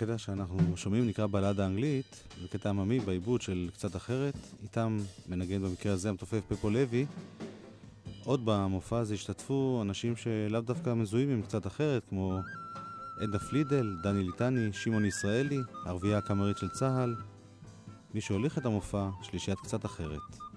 הקטע 0.02 0.18
שאנחנו 0.18 0.78
שומעים 0.78 1.08
נקרא 1.08 1.28
בלדה 1.28 1.66
אנגלית, 1.66 2.24
זה 2.42 2.48
קטע 2.48 2.70
עממי 2.70 3.00
בעיבוד 3.00 3.42
של 3.42 3.70
קצת 3.74 3.96
אחרת, 3.96 4.34
איתם 4.64 5.00
מנגן 5.30 5.62
במקרה 5.62 5.94
הזה 5.94 6.10
המתופף 6.10 6.42
פפו 6.48 6.70
לוי. 6.70 7.06
עוד 8.24 8.42
במופע 8.46 8.98
הזה 8.98 9.14
השתתפו 9.14 9.80
אנשים 9.82 10.16
שלאו 10.16 10.62
דווקא 10.62 10.94
מזוהים 10.94 11.30
עם 11.30 11.42
קצת 11.42 11.68
אחרת, 11.68 12.04
כמו 12.10 12.40
עדה 13.22 13.40
פלידל, 13.40 13.96
דני 14.04 14.24
ליטני, 14.24 14.74
שמעון 14.74 15.06
ישראלי, 15.06 15.60
ערבייה 15.86 16.18
הקאמרית 16.18 16.58
של 16.58 16.70
צה"ל. 16.70 17.16
מי 18.14 18.22
שהוליך 18.22 18.58
את 18.58 18.66
המופע, 18.66 19.10
שלישיית 19.24 19.60
קצת 19.60 19.86
אחרת. 19.86 20.51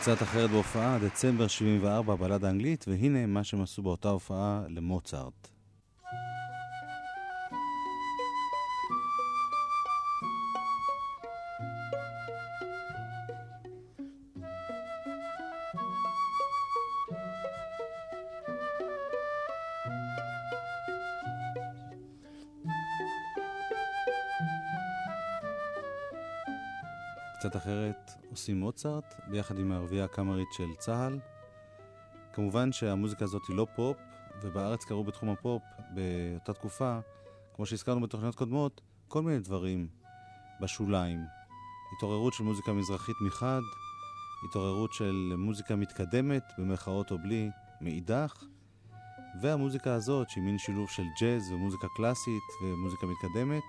קצת 0.00 0.22
אחרת 0.22 0.50
בהופעה, 0.50 0.98
דצמבר 0.98 1.46
74, 1.46 2.14
בלדה 2.14 2.50
אנגלית, 2.50 2.84
והנה 2.88 3.26
מה 3.26 3.44
שהם 3.44 3.62
עשו 3.62 3.82
באותה 3.82 4.08
הופעה 4.08 4.62
למוצרט. 4.68 5.48
עושים 28.30 28.60
מוצרט, 28.60 29.14
ביחד 29.28 29.58
עם 29.58 29.72
הערבייה 29.72 30.04
הקאמרית 30.04 30.48
של 30.52 30.74
צה"ל. 30.78 31.18
כמובן 32.32 32.72
שהמוזיקה 32.72 33.24
הזאת 33.24 33.42
היא 33.48 33.56
לא 33.56 33.66
פופ, 33.76 33.96
ובארץ 34.42 34.84
קראו 34.84 35.04
בתחום 35.04 35.28
הפופ 35.28 35.62
באותה 35.94 36.52
תקופה, 36.52 36.98
כמו 37.56 37.66
שהזכרנו 37.66 38.00
בתוכניות 38.00 38.34
קודמות, 38.34 38.80
כל 39.08 39.22
מיני 39.22 39.38
דברים 39.38 39.88
בשוליים. 40.60 41.20
התעוררות 41.96 42.32
של 42.32 42.44
מוזיקה 42.44 42.72
מזרחית 42.72 43.16
מחד, 43.26 43.60
התעוררות 44.48 44.92
של 44.92 45.34
מוזיקה 45.38 45.76
מתקדמת, 45.76 46.42
במרכאות 46.58 47.10
או 47.10 47.18
בלי, 47.18 47.50
מאידך, 47.80 48.44
והמוזיקה 49.42 49.94
הזאת, 49.94 50.30
שהיא 50.30 50.44
מין 50.44 50.58
שילוב 50.58 50.88
של 50.90 51.02
ג'אז 51.20 51.52
ומוזיקה 51.52 51.86
קלאסית 51.96 52.42
ומוזיקה 52.62 53.06
מתקדמת. 53.06 53.62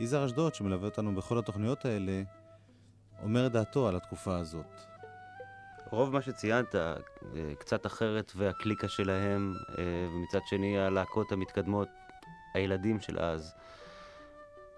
יזהר 0.00 0.26
אשדוד, 0.26 0.54
שמלווה 0.54 0.88
אותנו 0.88 1.14
בכל 1.14 1.38
התוכניות 1.38 1.84
האלה, 1.84 2.22
אומר 3.22 3.48
דעתו 3.48 3.88
על 3.88 3.96
התקופה 3.96 4.36
הזאת. 4.36 4.66
רוב 5.90 6.12
מה 6.12 6.22
שציינת, 6.22 6.74
אה, 6.74 6.94
קצת 7.58 7.86
אחרת 7.86 8.32
והקליקה 8.36 8.88
שלהם, 8.88 9.54
אה, 9.78 9.84
ומצד 10.12 10.40
שני 10.46 10.78
הלהקות 10.78 11.32
המתקדמות, 11.32 11.88
הילדים 12.54 13.00
של 13.00 13.18
אז, 13.18 13.54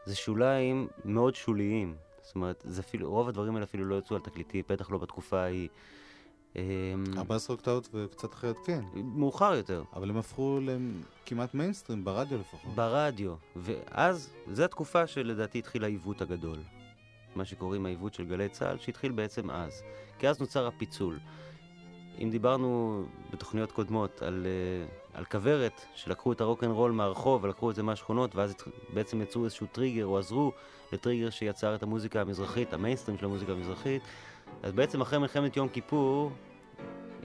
זה 0.04 0.16
שוליים 0.16 0.88
מאוד 1.04 1.34
שוליים. 1.34 1.94
זאת 2.22 2.34
אומרת, 2.34 2.64
זה 2.68 2.80
אפילו, 2.80 3.10
רוב 3.10 3.28
הדברים 3.28 3.54
האלה 3.54 3.64
אפילו 3.64 3.84
לא 3.84 3.94
יצאו 3.98 4.16
על 4.16 4.22
תקליטים, 4.22 4.64
בטח 4.68 4.90
לא 4.90 4.98
בתקופה 4.98 5.40
ההיא. 5.40 5.68
14 7.16 7.56
אוקטעות 7.56 7.88
וקצת 7.94 8.34
אחרת 8.34 8.56
כן. 8.66 8.84
מאוחר 8.94 9.54
יותר. 9.54 9.82
אבל 9.96 10.10
הם 10.10 10.16
הפכו 10.16 10.60
לכמעט 10.62 11.54
מיינסטרים, 11.54 12.04
ברדיו 12.04 12.38
לפחות. 12.38 12.74
ברדיו. 12.74 13.34
ואז, 13.56 14.30
זו 14.52 14.64
התקופה 14.64 15.06
שלדעתי 15.06 15.58
התחיל 15.58 15.84
העיוות 15.84 16.22
הגדול. 16.22 16.58
מה 17.36 17.44
שקוראים 17.44 17.86
העיוות 17.86 18.14
של 18.14 18.26
גלי 18.26 18.48
צה"ל, 18.48 18.78
שהתחיל 18.78 19.12
בעצם 19.12 19.50
אז. 19.50 19.82
כי 20.18 20.28
אז 20.28 20.40
נוצר 20.40 20.66
הפיצול. 20.66 21.18
אם 22.18 22.30
דיברנו 22.30 23.02
בתוכניות 23.32 23.72
קודמות 23.72 24.22
על, 24.22 24.46
uh, 24.46 25.18
על 25.18 25.24
כוורת, 25.24 25.86
שלקחו 25.94 26.32
את 26.32 26.40
הרוקנרול 26.40 26.92
מהרחוב 26.92 27.44
ולקחו 27.44 27.70
את 27.70 27.74
זה 27.74 27.82
מהשכונות, 27.82 28.36
ואז 28.36 28.54
בעצם 28.94 29.22
יצרו 29.22 29.44
איזשהו 29.44 29.66
טריגר, 29.72 30.06
או 30.06 30.18
עזרו 30.18 30.52
לטריגר 30.92 31.30
שיצר 31.30 31.74
את 31.74 31.82
המוזיקה 31.82 32.20
המזרחית, 32.20 32.72
המיינסטרים 32.72 33.18
של 33.18 33.24
המוזיקה 33.24 33.52
המזרחית, 33.52 34.02
אז 34.62 34.72
בעצם 34.72 35.00
אחרי 35.00 35.18
מלחמת 35.18 35.56
יום 35.56 35.68
כיפור, 35.68 36.32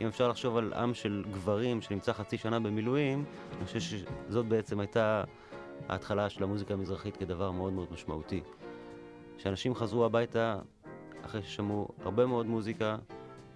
אם 0.01 0.07
אפשר 0.07 0.27
לחשוב 0.27 0.57
על 0.57 0.73
עם 0.73 0.93
של 0.93 1.23
גברים 1.31 1.81
שנמצא 1.81 2.13
חצי 2.13 2.37
שנה 2.37 2.59
במילואים, 2.59 3.25
אני 3.57 3.65
חושב 3.65 3.79
שזאת 3.79 4.45
בעצם 4.45 4.79
הייתה 4.79 5.23
ההתחלה 5.89 6.29
של 6.29 6.43
המוזיקה 6.43 6.73
המזרחית 6.73 7.17
כדבר 7.17 7.51
מאוד 7.51 7.73
מאוד 7.73 7.87
משמעותי. 7.91 8.41
שאנשים 9.37 9.75
חזרו 9.75 10.05
הביתה 10.05 10.57
אחרי 11.25 11.43
ששמעו 11.43 11.87
הרבה 12.03 12.25
מאוד 12.25 12.45
מוזיקה 12.45 12.97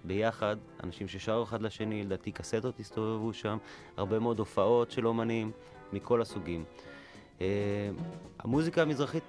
ביחד, 0.04 0.56
אנשים 0.84 1.08
ששרו 1.08 1.42
אחד 1.42 1.62
לשני, 1.62 2.04
לדעתי 2.04 2.32
קסטות 2.32 2.80
הסתובבו 2.80 3.32
שם, 3.32 3.58
הרבה 3.96 4.18
מאוד 4.18 4.38
הופעות 4.38 4.90
של 4.90 5.06
אומנים 5.06 5.50
מכל 5.92 6.22
הסוגים. 6.22 6.64
Uh, 7.38 7.42
המוזיקה 8.38 8.82
המזרחית 8.82 9.22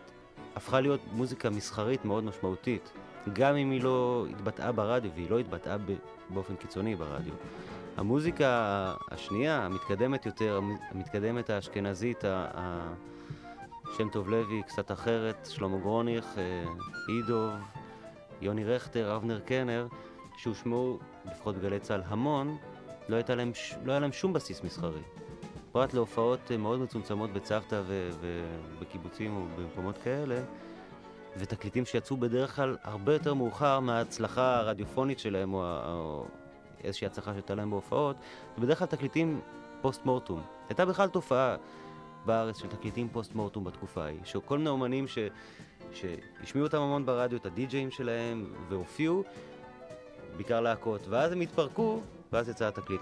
הפכה 0.56 0.82
להיות 0.82 1.00
מוזיקה 1.12 1.50
מסחרית 1.50 2.06
מאוד 2.06 2.24
משמעותית. 2.24 2.92
גם 3.34 3.56
אם 3.56 3.72
היא 3.72 3.84
לא 3.84 4.26
התבטאה 4.30 4.72
ברדיו, 4.72 5.12
והיא 5.16 5.30
לא 5.30 5.40
התבטאה 5.40 5.78
באופן 6.30 6.56
קיצוני 6.56 6.96
ברדיו. 6.96 7.34
המוזיקה 7.98 8.48
השנייה, 9.12 9.66
המתקדמת 9.66 10.26
יותר, 10.26 10.58
המ- 10.58 10.78
המתקדמת 10.92 11.50
האשכנזית, 11.50 12.24
ה- 12.26 12.94
שם 13.98 14.10
טוב 14.10 14.30
לוי, 14.30 14.64
קצת 14.64 14.92
אחרת, 14.92 15.50
שלמה 15.52 15.78
גרוניך, 15.78 16.26
אה, 16.38 16.64
אידוב, 17.10 17.52
יוני 18.42 18.66
רכטר, 18.66 19.16
אבנר 19.16 19.40
קנר, 19.40 19.88
שהושמעו, 20.38 21.00
לפחות 21.26 21.56
בגלי 21.56 21.80
צה"ל, 21.80 22.02
המון, 22.06 22.58
לא, 23.10 23.18
להם, 23.30 23.52
לא 23.86 23.92
היה 23.92 24.00
להם 24.00 24.12
שום 24.12 24.34
בסיס 24.34 24.64
מסחרי. 24.64 25.02
פרט 25.72 25.94
להופעות 25.94 26.40
אה, 26.52 26.58
מאוד 26.58 26.80
מצומצמות 26.80 27.34
בצוותא 27.34 27.82
ובקיבוצים 27.88 29.38
ובמקומות 29.38 29.98
כאלה, 29.98 30.42
ותקליטים 31.38 31.86
שיצאו 31.86 32.18
בדרך 32.18 32.56
כלל 32.56 32.78
הרבה 32.84 33.14
יותר 33.14 33.34
מאוחר 33.34 33.80
מההצלחה 33.80 34.58
הרדיופונית 34.58 35.20
שלהם, 35.20 35.54
או, 35.54 35.64
או 35.64 36.26
איזושהי 36.84 37.08
הצלחה 37.08 37.32
שהייתה 37.32 37.56
להם 37.56 37.70
בהופעות, 37.70 38.16
זה 38.56 38.62
בדרך 38.62 38.80
כלל 38.80 38.88
תקליטים 38.88 39.42
פוסט 39.82 40.06
מורטום. 40.06 40.42
הייתה 40.70 40.86
בכלל 40.86 41.10
תופעה 41.10 41.56
בארץ 42.26 42.58
של 42.58 42.68
תקליטים 42.68 43.10
פוסט 43.10 43.36
מורטום 43.36 43.64
בתקופה 43.64 44.04
ההיא, 44.04 44.20
שכל 44.24 44.58
מיני 44.58 44.70
אומנים. 44.70 45.06
שהשמיעו 45.94 46.68
אותם 46.68 46.82
המון 46.82 47.06
ברדיו, 47.06 47.38
את 47.38 47.46
הדי-ג'אים 47.46 47.92
שלהם, 47.92 48.54
והופיעו, 48.70 49.24
בעיקר 50.36 50.62
להקות, 50.62 51.02
ואז 51.10 51.32
הם 51.32 51.42
התפרקו, 51.42 52.02
ואז 52.32 52.50
יצא 52.50 52.68
התקליט. 52.68 53.02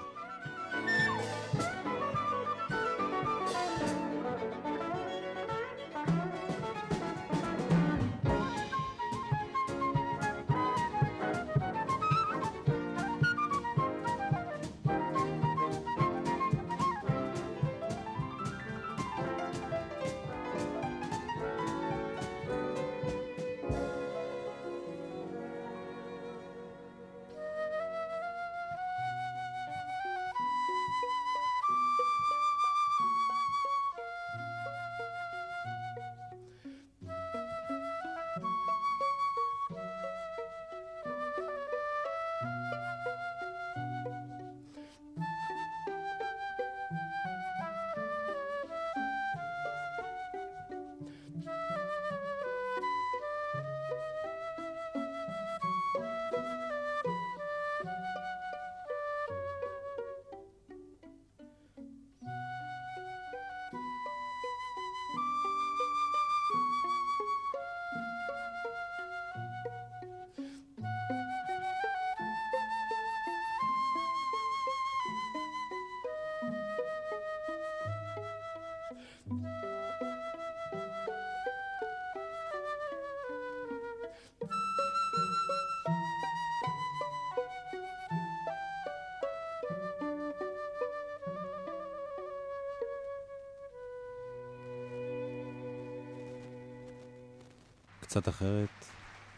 קצת 98.09 98.29
אחרת, 98.29 98.69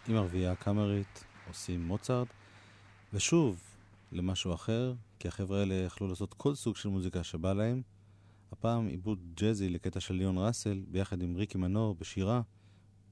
עם 0.07 0.15
ערבייה 0.15 0.55
קאמרית, 0.55 1.24
עושים 1.47 1.88
מוצרט, 1.88 2.28
ושוב, 3.13 3.61
למשהו 4.11 4.53
אחר, 4.53 4.93
כי 5.19 5.28
החבר'ה 5.28 5.59
האלה 5.59 5.76
יכלו 5.76 6.07
לעשות 6.07 6.34
כל 6.34 6.55
סוג 6.55 6.76
של 6.76 6.89
מוזיקה 6.89 7.24
שבא 7.24 7.53
להם. 7.53 7.82
הפעם 8.51 8.88
עיבוד 8.88 9.19
ג'אזי 9.34 9.69
לקטע 9.69 9.99
של 9.99 10.13
ליאון 10.13 10.38
ראסל, 10.38 10.84
ביחד 10.88 11.22
עם 11.22 11.36
ריקי 11.36 11.57
מנור, 11.57 11.95
בשירה 11.99 12.41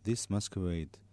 This 0.06 0.32
Masquerade. 0.32 1.09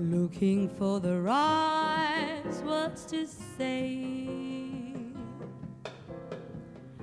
Looking 0.00 0.68
for 0.68 1.00
the 1.00 1.20
right 1.20 2.42
words 2.64 3.04
to 3.06 3.26
say. 3.26 4.28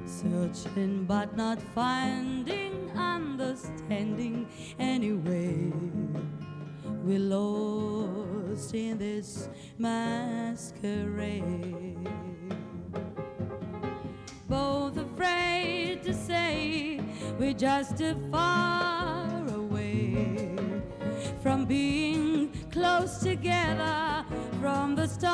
Searching 0.05 1.05
but 1.05 1.35
not 1.35 1.61
finding 1.73 2.91
understanding 2.95 4.47
anyway. 4.79 5.71
We're 7.03 7.19
lost 7.19 8.73
in 8.73 8.97
this 8.97 9.49
masquerade 9.77 11.41
both 14.51 14.97
afraid 14.97 16.03
to 16.03 16.13
say 16.13 16.99
we're 17.39 17.53
just 17.53 17.97
too 17.97 18.15
far 18.29 19.15
away 19.15 19.20
from 21.41 21.65
being 21.65 22.51
close 22.71 23.17
together 23.17 24.23
from 24.59 24.95
the 24.95 25.07
start. 25.07 25.31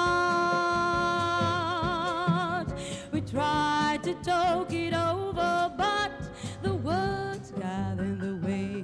We 3.12 3.20
tried 3.22 4.04
to 4.04 4.14
talk 4.16 4.72
it 4.72 4.94
over, 4.94 5.74
but 5.78 6.12
the 6.62 6.76
words 6.76 7.52
got 7.52 8.00
in 8.00 8.20
the 8.20 8.38
way. 8.48 8.84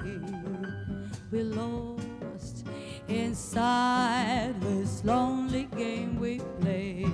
We're 1.32 1.45
lost 1.45 2.65
inside 3.07 4.59
this 4.59 5.05
lonely 5.05 5.69
game 5.78 6.19
we 6.19 6.41
play. 6.59 7.05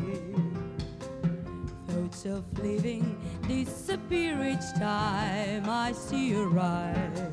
Thoughts 1.88 2.26
of 2.26 2.43
living 2.57 3.16
disappear 3.47 4.43
each 4.43 4.74
time 4.80 5.70
I 5.70 5.91
see 5.91 6.30
your 6.30 6.60
eyes. 6.60 7.28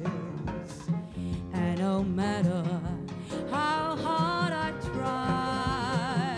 No 1.77 2.03
matter 2.03 2.64
how 3.51 3.97
hard 3.97 4.53
I 4.53 4.72
try 4.95 6.33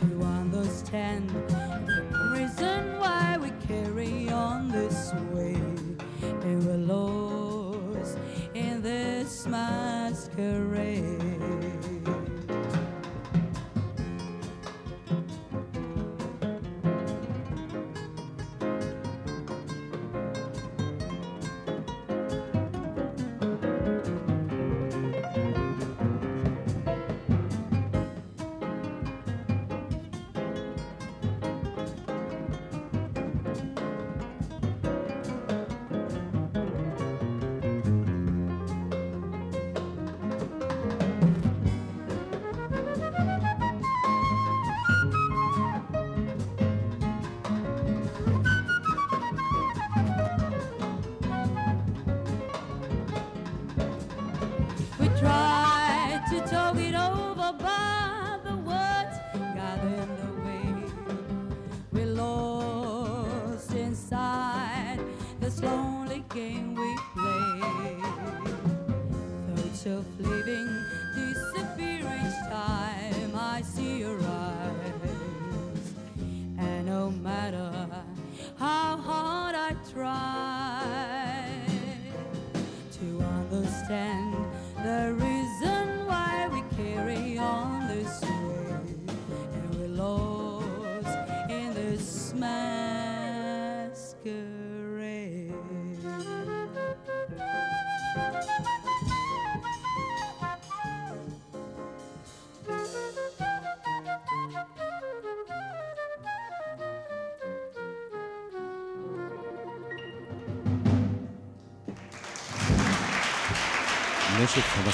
to 0.00 0.22
understand 0.24 1.30
the 1.30 2.30
reason 2.32 2.98
why 2.98 3.38
we 3.40 3.50
carry 3.68 4.28
on 4.28 4.68
this 4.72 5.12
way, 5.32 5.54
and 5.54 6.66
we're 6.66 6.76
lost 6.78 8.18
in 8.54 8.82
this 8.82 9.46
masquerade. 9.46 11.25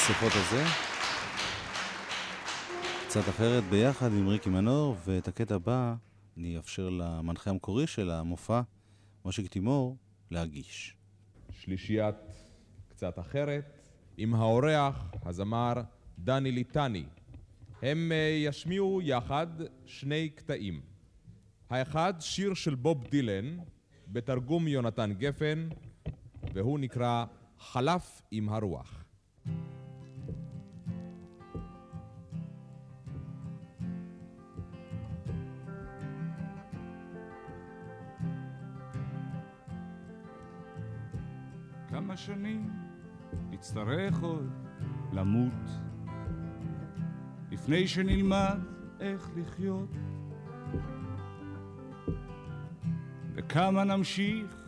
המסכות 0.08 0.32
הזה, 0.34 0.64
קצת 3.06 3.28
אחרת 3.28 3.64
ביחד 3.64 4.12
עם 4.12 4.28
ריקי 4.28 4.50
מנור, 4.50 4.96
ואת 5.04 5.28
הקטע 5.28 5.54
הבא 5.54 5.94
אני 6.36 6.56
אאפשר 6.56 6.88
למנחה 6.88 7.50
המקורי 7.50 7.86
של 7.86 8.10
המופע, 8.10 8.60
מושיק 9.24 9.46
תימור, 9.46 9.96
להגיש. 10.30 10.96
שלישיית 11.50 12.14
קצת 12.88 13.18
אחרת, 13.18 13.78
עם 14.16 14.34
האורח, 14.34 15.10
הזמר 15.22 15.74
דני 16.18 16.52
ליטני. 16.52 17.04
הם 17.82 18.12
אה, 18.12 18.16
ישמיעו 18.46 19.00
יחד 19.02 19.46
שני 19.86 20.28
קטעים. 20.28 20.80
האחד 21.70 22.14
שיר 22.20 22.54
של 22.54 22.74
בוב 22.74 23.04
דילן, 23.10 23.56
בתרגום 24.08 24.68
יונתן 24.68 25.12
גפן, 25.12 25.68
והוא 26.54 26.78
נקרא 26.78 27.24
חלף 27.58 28.22
עם 28.30 28.48
הרוח. 28.48 29.04
כמה 42.12 42.16
שנים 42.18 42.70
נצטרך 43.50 44.22
עוד 44.22 44.50
למות. 45.12 45.68
לפני 47.50 47.88
שנלמד 47.88 48.58
איך 49.00 49.30
לחיות. 49.36 49.88
וכמה 53.34 53.84
נמשיך 53.84 54.62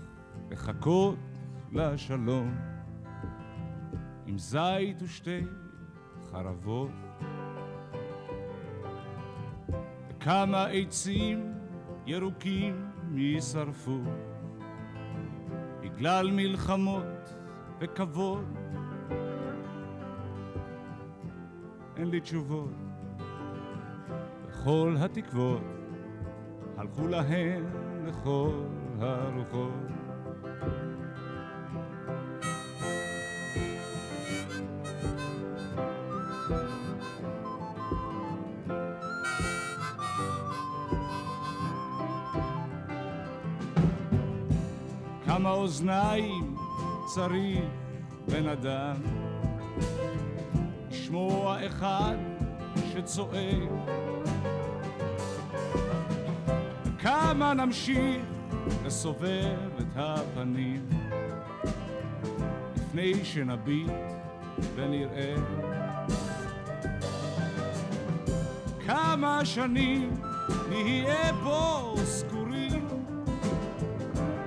לחכות 0.51 1.19
לשלום 1.73 2.55
עם 4.27 4.39
זית 4.39 5.03
ושתי 5.03 5.41
חרבות. 6.31 6.91
וכמה 10.09 10.67
עצים 10.67 11.53
ירוקים 12.07 12.91
יישרפו 13.15 14.01
בגלל 15.95 16.31
מלחמות 16.31 17.35
וכבוד. 17.81 18.45
אין 21.97 22.11
לי 22.11 22.21
תשובות, 22.21 22.71
וכל 24.49 24.97
התקוות 25.01 25.63
הלכו 26.77 27.09
להן 27.09 27.65
לכל 28.07 28.65
הרוחות. 29.01 30.04
אוזניים 46.15 46.55
צריך 47.07 47.65
בן 48.29 48.49
אדם. 48.49 48.97
לשמוע 50.91 51.67
אחד 51.67 52.17
שצועק. 52.93 53.69
כמה 56.99 57.55
נמשיך 57.55 58.23
לסובב 58.85 59.69
את 59.79 59.97
הפנים? 59.97 60.89
לפני 62.77 63.25
שנביט 63.25 63.91
ונראה. 64.75 65.35
כמה 68.87 69.45
שנים 69.45 70.11
נהיה 70.69 71.31
פה 71.45 71.95
סגורים? 72.05 72.89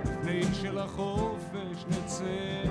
לפני 0.04 0.44
שלחופש 0.54 1.37
נצא. 2.18 2.64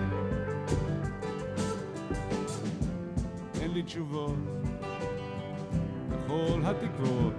אין 3.60 3.70
לי 3.70 3.82
תשובות, 3.82 4.34
וכל 6.10 6.60
התקוות 6.64 7.34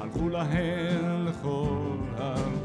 הלכו 0.00 0.28
להן 0.28 1.24
לכל 1.24 1.96
הרוחות. 2.16 2.57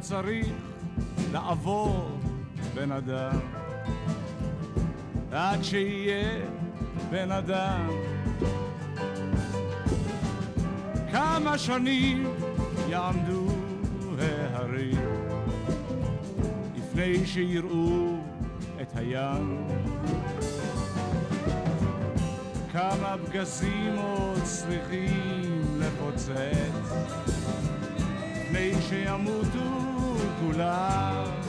צריך 0.00 0.46
לעבור 1.32 2.18
בן 2.74 2.92
אדם 2.92 3.38
עד 5.32 5.62
שיהיה 5.62 6.46
בן 7.10 7.30
אדם. 7.30 7.88
כמה 11.12 11.58
שנים 11.58 12.26
יעמדו 12.88 13.46
ההרים 14.18 15.00
לפני 16.76 17.26
שיראו 17.26 18.16
את 18.80 18.96
הים. 18.96 19.66
כמה 22.72 23.16
פגזים 23.26 23.96
עוד 23.96 24.42
צריכים 24.42 25.62
לפוצץ 25.78 27.39
לפני 28.60 28.82
שימותו 28.82 30.16
כולם. 30.40 31.39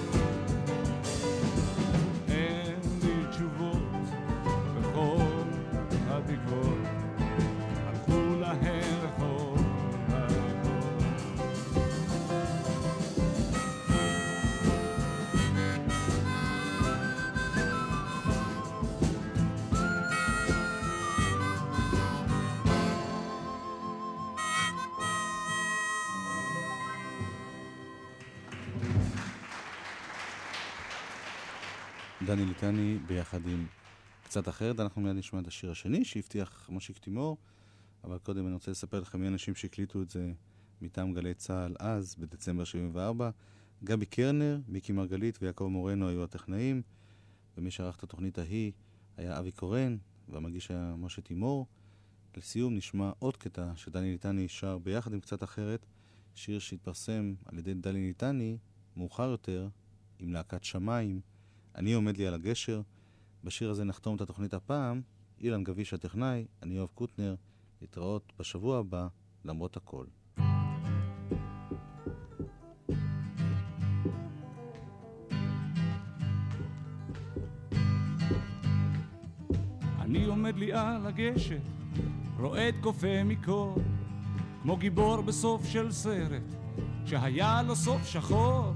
דני 32.31 32.45
ליטני 32.45 32.97
ביחד 33.07 33.47
עם 33.47 33.67
קצת 34.23 34.49
אחרת. 34.49 34.79
אנחנו 34.79 35.01
מיד 35.01 35.15
נשמע 35.15 35.39
את 35.39 35.47
השיר 35.47 35.71
השני 35.71 36.05
שהבטיח 36.05 36.69
מושיק 36.69 36.97
תימור, 36.97 37.37
אבל 38.03 38.17
קודם 38.17 38.45
אני 38.45 38.53
רוצה 38.53 38.71
לספר 38.71 38.99
לכם 38.99 39.19
מי 39.19 39.25
האנשים 39.25 39.55
שהקליטו 39.55 40.01
את 40.01 40.09
זה 40.09 40.31
מטעם 40.81 41.13
גלי 41.13 41.33
צה"ל 41.33 41.75
אז, 41.79 42.15
בדצמבר 42.15 42.63
74. 42.63 43.29
גבי 43.83 44.05
קרנר, 44.05 44.59
מיקי 44.67 44.93
מרגלית 44.93 45.37
ויעקב 45.41 45.65
מורנו 45.65 46.07
היו 46.07 46.23
הטכנאים, 46.23 46.81
ומי 47.57 47.71
שערך 47.71 47.95
את 47.95 48.03
התוכנית 48.03 48.37
ההיא 48.37 48.71
היה 49.17 49.39
אבי 49.39 49.51
קורן, 49.51 49.97
והמגיש 50.29 50.71
היה 50.71 50.95
משה 50.97 51.21
תימור. 51.21 51.67
לסיום 52.37 52.75
נשמע 52.75 53.11
עוד 53.19 53.37
קטע 53.37 53.71
שדני 53.75 54.11
ליטני 54.11 54.47
שר 54.47 54.77
ביחד 54.77 55.13
עם 55.13 55.19
קצת 55.19 55.43
אחרת, 55.43 55.85
שיר 56.35 56.59
שהתפרסם 56.59 57.33
על 57.45 57.57
ידי 57.57 57.73
דני 57.73 58.07
ליטני 58.07 58.57
מאוחר 58.97 59.29
יותר 59.29 59.67
עם 60.19 60.33
להקת 60.33 60.63
שמיים, 60.63 61.21
אני 61.75 61.93
עומד 61.93 62.17
לי 62.17 62.27
על 62.27 62.33
הגשר. 62.33 62.81
בשיר 63.43 63.69
הזה 63.69 63.83
נחתום 63.83 64.15
את 64.15 64.21
התוכנית 64.21 64.53
הפעם. 64.53 65.01
אילן 65.41 65.63
גביש 65.63 65.93
הטכנאי, 65.93 66.45
אני 66.63 66.75
יואב 66.75 66.89
קוטנר, 66.95 67.35
להתראות 67.81 68.33
בשבוע 68.39 68.79
הבא, 68.79 69.07
למרות 69.45 69.77
הכל. 69.77 70.05
אני 79.99 80.25
עומד 80.25 80.57
לי 80.57 80.73
על 80.73 81.07
הגשר, 81.07 81.59
רועד 82.39 82.75
קופא 82.81 83.23
מקור, 83.25 83.77
כמו 84.61 84.77
גיבור 84.77 85.21
בסוף 85.21 85.65
של 85.65 85.91
סרט, 85.91 86.43
שהיה 87.05 87.61
לו 87.67 87.75
סוף 87.75 88.05
שחור. 88.05 88.73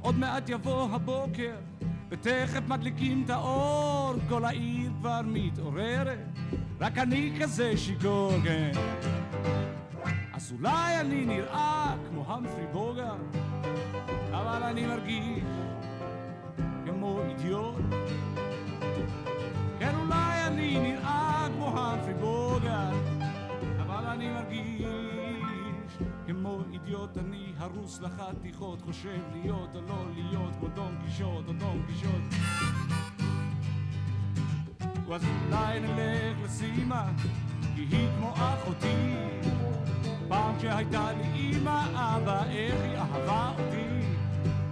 עוד 0.00 0.14
מעט 0.14 0.48
יבוא 0.48 0.88
הבוקר, 0.90 1.56
ותכף 2.20 2.68
מדליקים 2.68 3.22
את 3.24 3.30
האור, 3.30 4.14
כל 4.28 4.44
העיר 4.44 4.90
כבר 4.98 5.20
מתעוררת, 5.24 6.18
רק 6.80 6.98
אני 6.98 7.32
כזה 7.40 7.76
שיכור, 7.76 8.32
כן. 8.44 8.72
אז 10.32 10.52
אולי 10.52 11.00
אני 11.00 11.26
נראה 11.26 11.94
כמו 12.08 12.24
המפרי 12.26 12.66
בוגר, 12.72 13.16
אבל 14.30 14.62
אני 14.62 14.86
מרגיש 14.86 15.44
כמו 16.86 17.20
אידיוט. 17.28 17.74
כן, 19.78 19.94
אולי 19.94 20.46
אני 20.46 20.78
נראה 20.78 21.05
אידיוט, 26.86 27.18
אני 27.18 27.52
הרוס 27.58 28.00
לחתיכות, 28.00 28.82
חושב 28.82 29.20
להיות 29.32 29.70
או 29.74 29.80
לא 29.80 30.04
להיות 30.14 30.52
כמו 30.60 30.68
דון 30.68 30.96
קישוט 31.04 31.48
או 31.48 31.52
דון 31.52 31.82
קישוט. 31.86 32.22
אז 35.14 35.24
אולי 35.46 35.80
נלך 35.80 36.36
לסימה, 36.44 37.04
כי 37.74 37.80
היא 37.90 38.08
כמו 38.18 38.34
אחותי. 38.34 39.16
פעם 40.28 40.58
כשהייתה 40.58 41.12
לי 41.12 41.24
אימא, 41.34 41.84
אבא, 41.94 42.44
איך 42.44 42.80
היא 42.82 42.96
אהבה 42.96 43.52
אותי. 43.58 44.06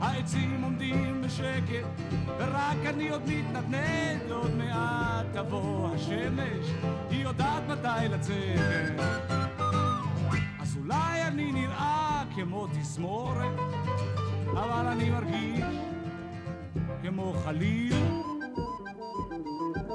העצים 0.01 0.63
עומדים 0.63 1.23
בשקט, 1.23 1.87
ורק 2.39 2.79
אני 2.87 3.09
עוד 3.09 3.23
מתנדנד, 3.27 4.31
עוד 4.31 4.55
מעט 4.55 5.27
תבוא 5.33 5.95
השמש, 5.95 6.67
היא 7.11 7.23
יודעת 7.23 7.63
מתי 7.69 8.09
לצאת. 8.09 9.01
אז 10.61 10.77
אולי 10.77 11.23
אני 11.23 11.53
נראה 11.53 12.04
כמו 12.35 12.67
תזמורת, 12.67 13.59
אבל 14.53 14.87
אני 14.87 15.11
מרגיש 15.11 15.65
כמו 17.03 17.33
חליל. 17.45 17.93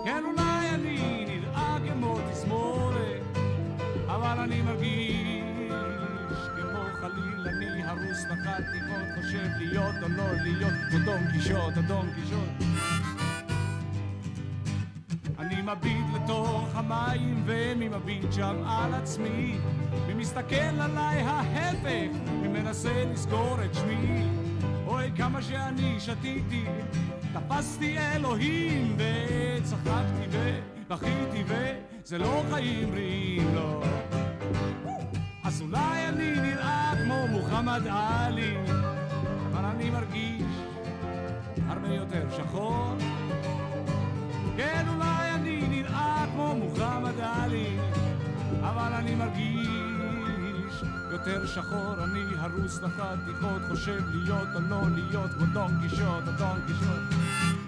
כן, 0.05 0.23
אולי 0.25 0.69
אני 0.69 1.25
נראה 1.27 1.77
כמו 1.93 2.17
תזמורת, 2.31 3.37
אבל 4.05 4.39
אני 4.39 4.61
מרגיש 4.61 5.39
כמו 6.55 6.79
חליל, 7.01 7.47
אני 7.47 7.83
הרוס 7.83 8.25
לחתיכות, 8.29 9.07
חושב 9.15 9.47
להיות 9.57 9.95
או 10.03 10.09
לא 10.09 10.33
להיות, 10.43 10.73
כמו 10.89 10.99
דון 11.05 11.31
קישוט 11.31 11.77
או 11.77 11.81
דון 11.87 12.09
קישוט. 12.15 12.68
מביט 15.72 16.05
לתוך 16.15 16.70
המים 16.74 17.43
ומי 17.45 17.89
מביט 17.89 18.34
שם 18.34 18.63
על 18.65 18.93
עצמי. 18.93 19.57
מי 20.07 20.13
מסתכל 20.13 20.55
עליי 20.55 21.22
ההפך 21.22 22.17
מי 22.41 22.47
מנסה 22.47 23.05
לזכור 23.11 23.57
את 23.65 23.76
שמי. 23.76 24.24
אוי 24.88 25.11
כמה 25.17 25.41
שאני 25.41 25.99
שתיתי 25.99 26.65
תפסתי 27.34 27.97
אלוהים 27.99 28.97
וצחקתי 28.97 30.28
ובכיתי 30.32 31.43
וזה 31.47 32.17
לא 32.17 32.43
חיים 32.51 32.91
בריאים 32.91 33.55
לא. 33.55 33.84
אז 35.43 35.61
אולי 35.61 36.07
אני 36.07 36.32
נראה 36.41 36.93
כמו 37.03 37.28
מוחמד 37.28 37.82
עלי 37.89 38.57
אבל 39.51 39.65
אני 39.65 39.89
מרגיש 39.89 40.43
הרבה 41.67 41.88
יותר 41.88 42.30
שחור. 42.38 42.95
כן, 44.57 44.86
אולי 44.88 45.18
מוחמד 46.55 47.19
עלי, 47.19 47.77
אבל 48.61 48.93
אני 48.93 49.15
מרגיש 49.15 50.83
יותר 51.11 51.45
שחור, 51.45 51.95
אני 52.03 52.23
הרוס 52.37 52.81
לחתיכות, 52.81 53.61
חושב 53.67 54.01
להיות 54.11 54.47
או 54.55 54.59
לא 54.69 54.81
להיות 54.95 55.33
כמו 55.33 55.45
דון 55.53 55.71
קישוט 55.81 56.23
דון 56.37 56.59
קישוט. 56.67 57.59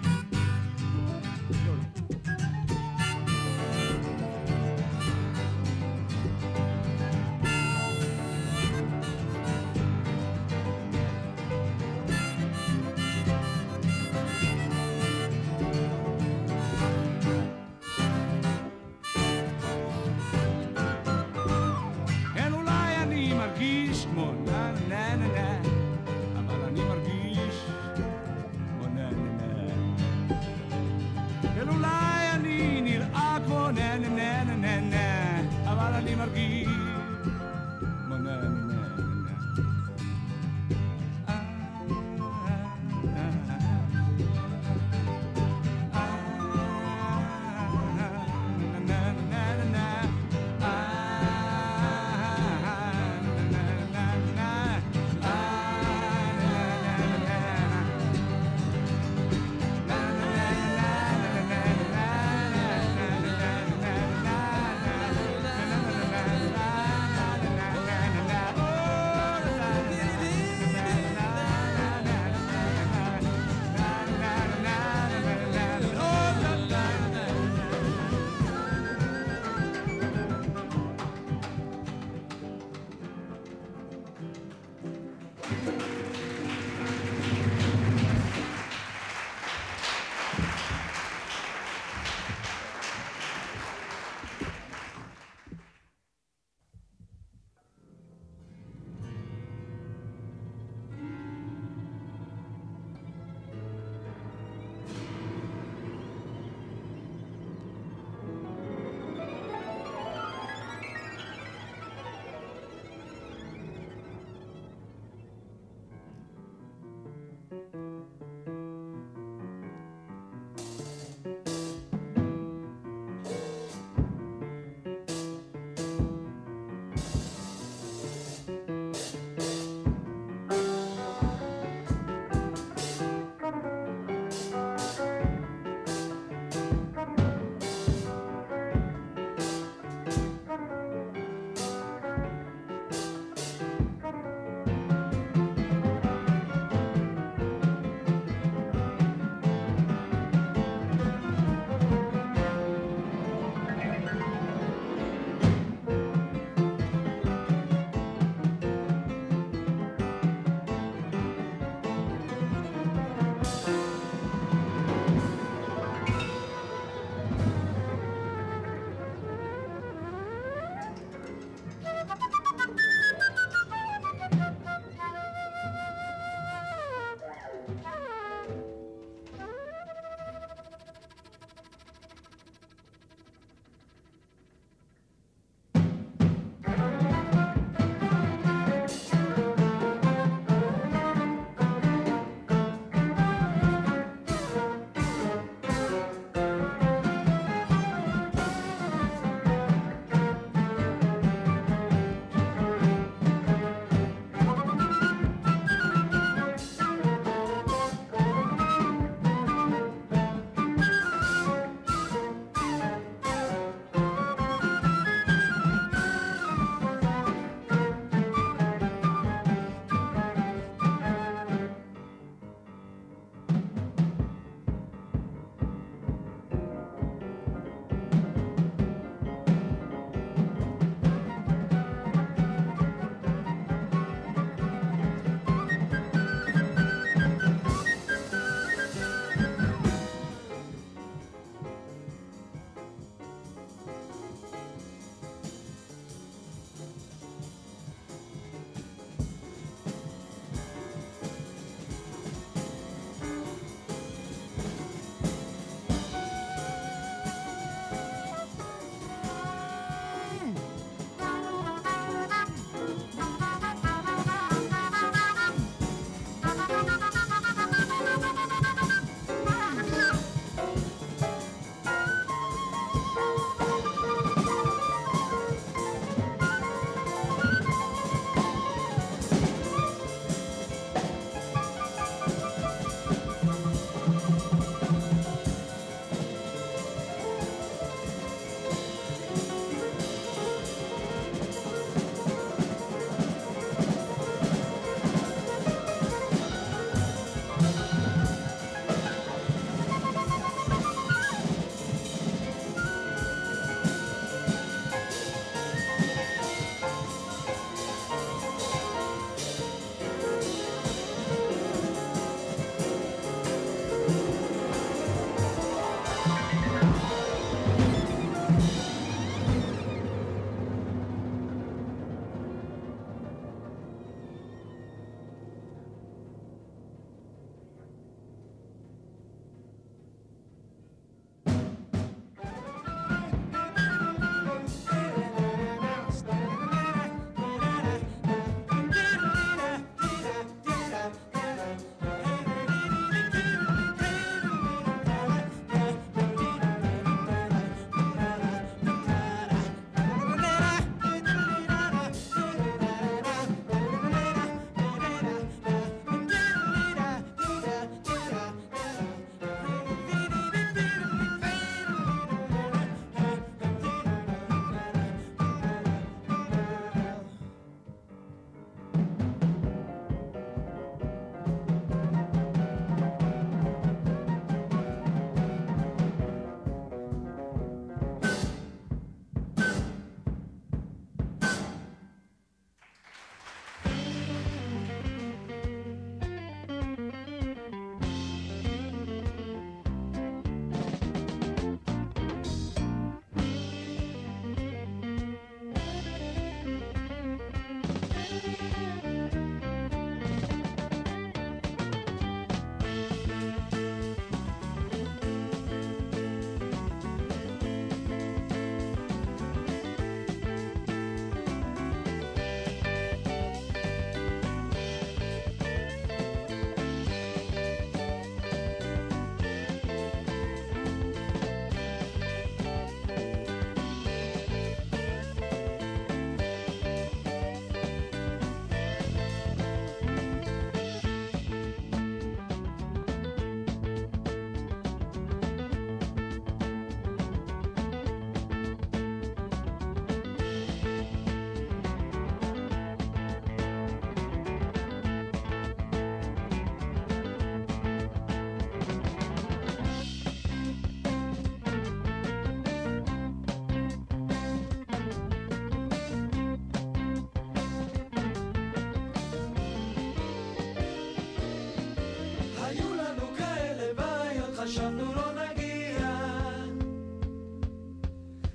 חשבנו 464.72 465.14
לא 465.14 465.32
נגיע. 465.32 466.08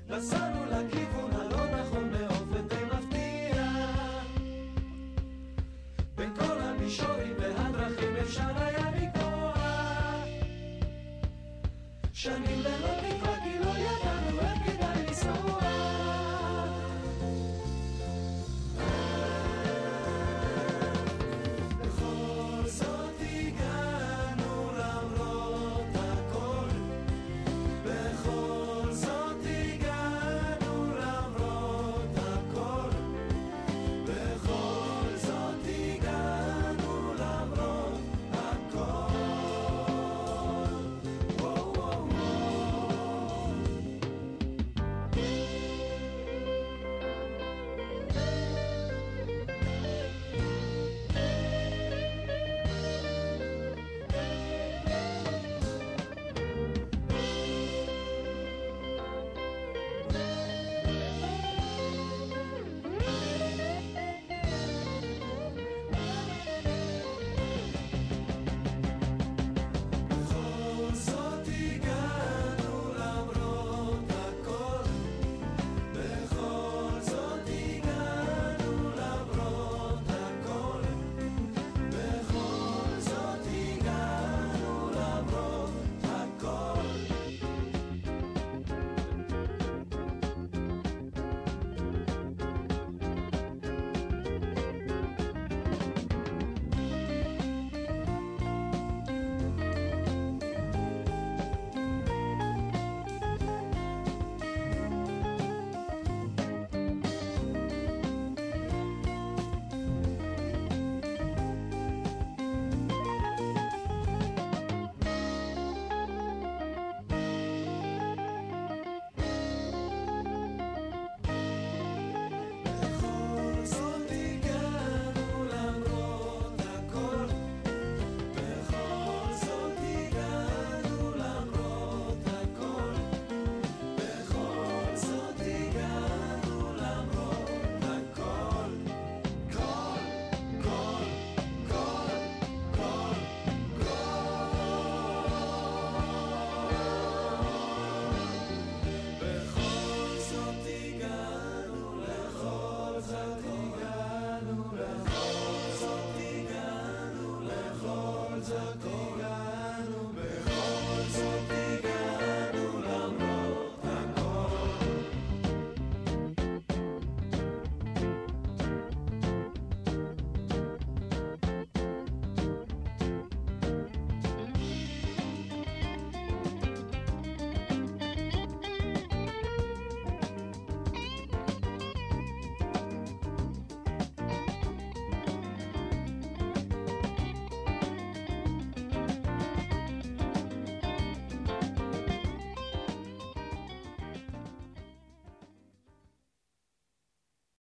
נסענו 0.08 0.64
לכיוון 0.64 1.30
הלא 1.32 1.80
נכון 1.80 2.10
באופן 2.10 2.68
די 2.68 2.84
מפתיע. 2.84 3.64
בין 6.16 6.34
כל 6.36 6.60
המישורים 6.60 7.34
והדרכים 7.38 8.16
אפשר 8.16 8.50
היה 8.56 8.90
לקבוע. 8.96 9.54
שנים 12.12 12.62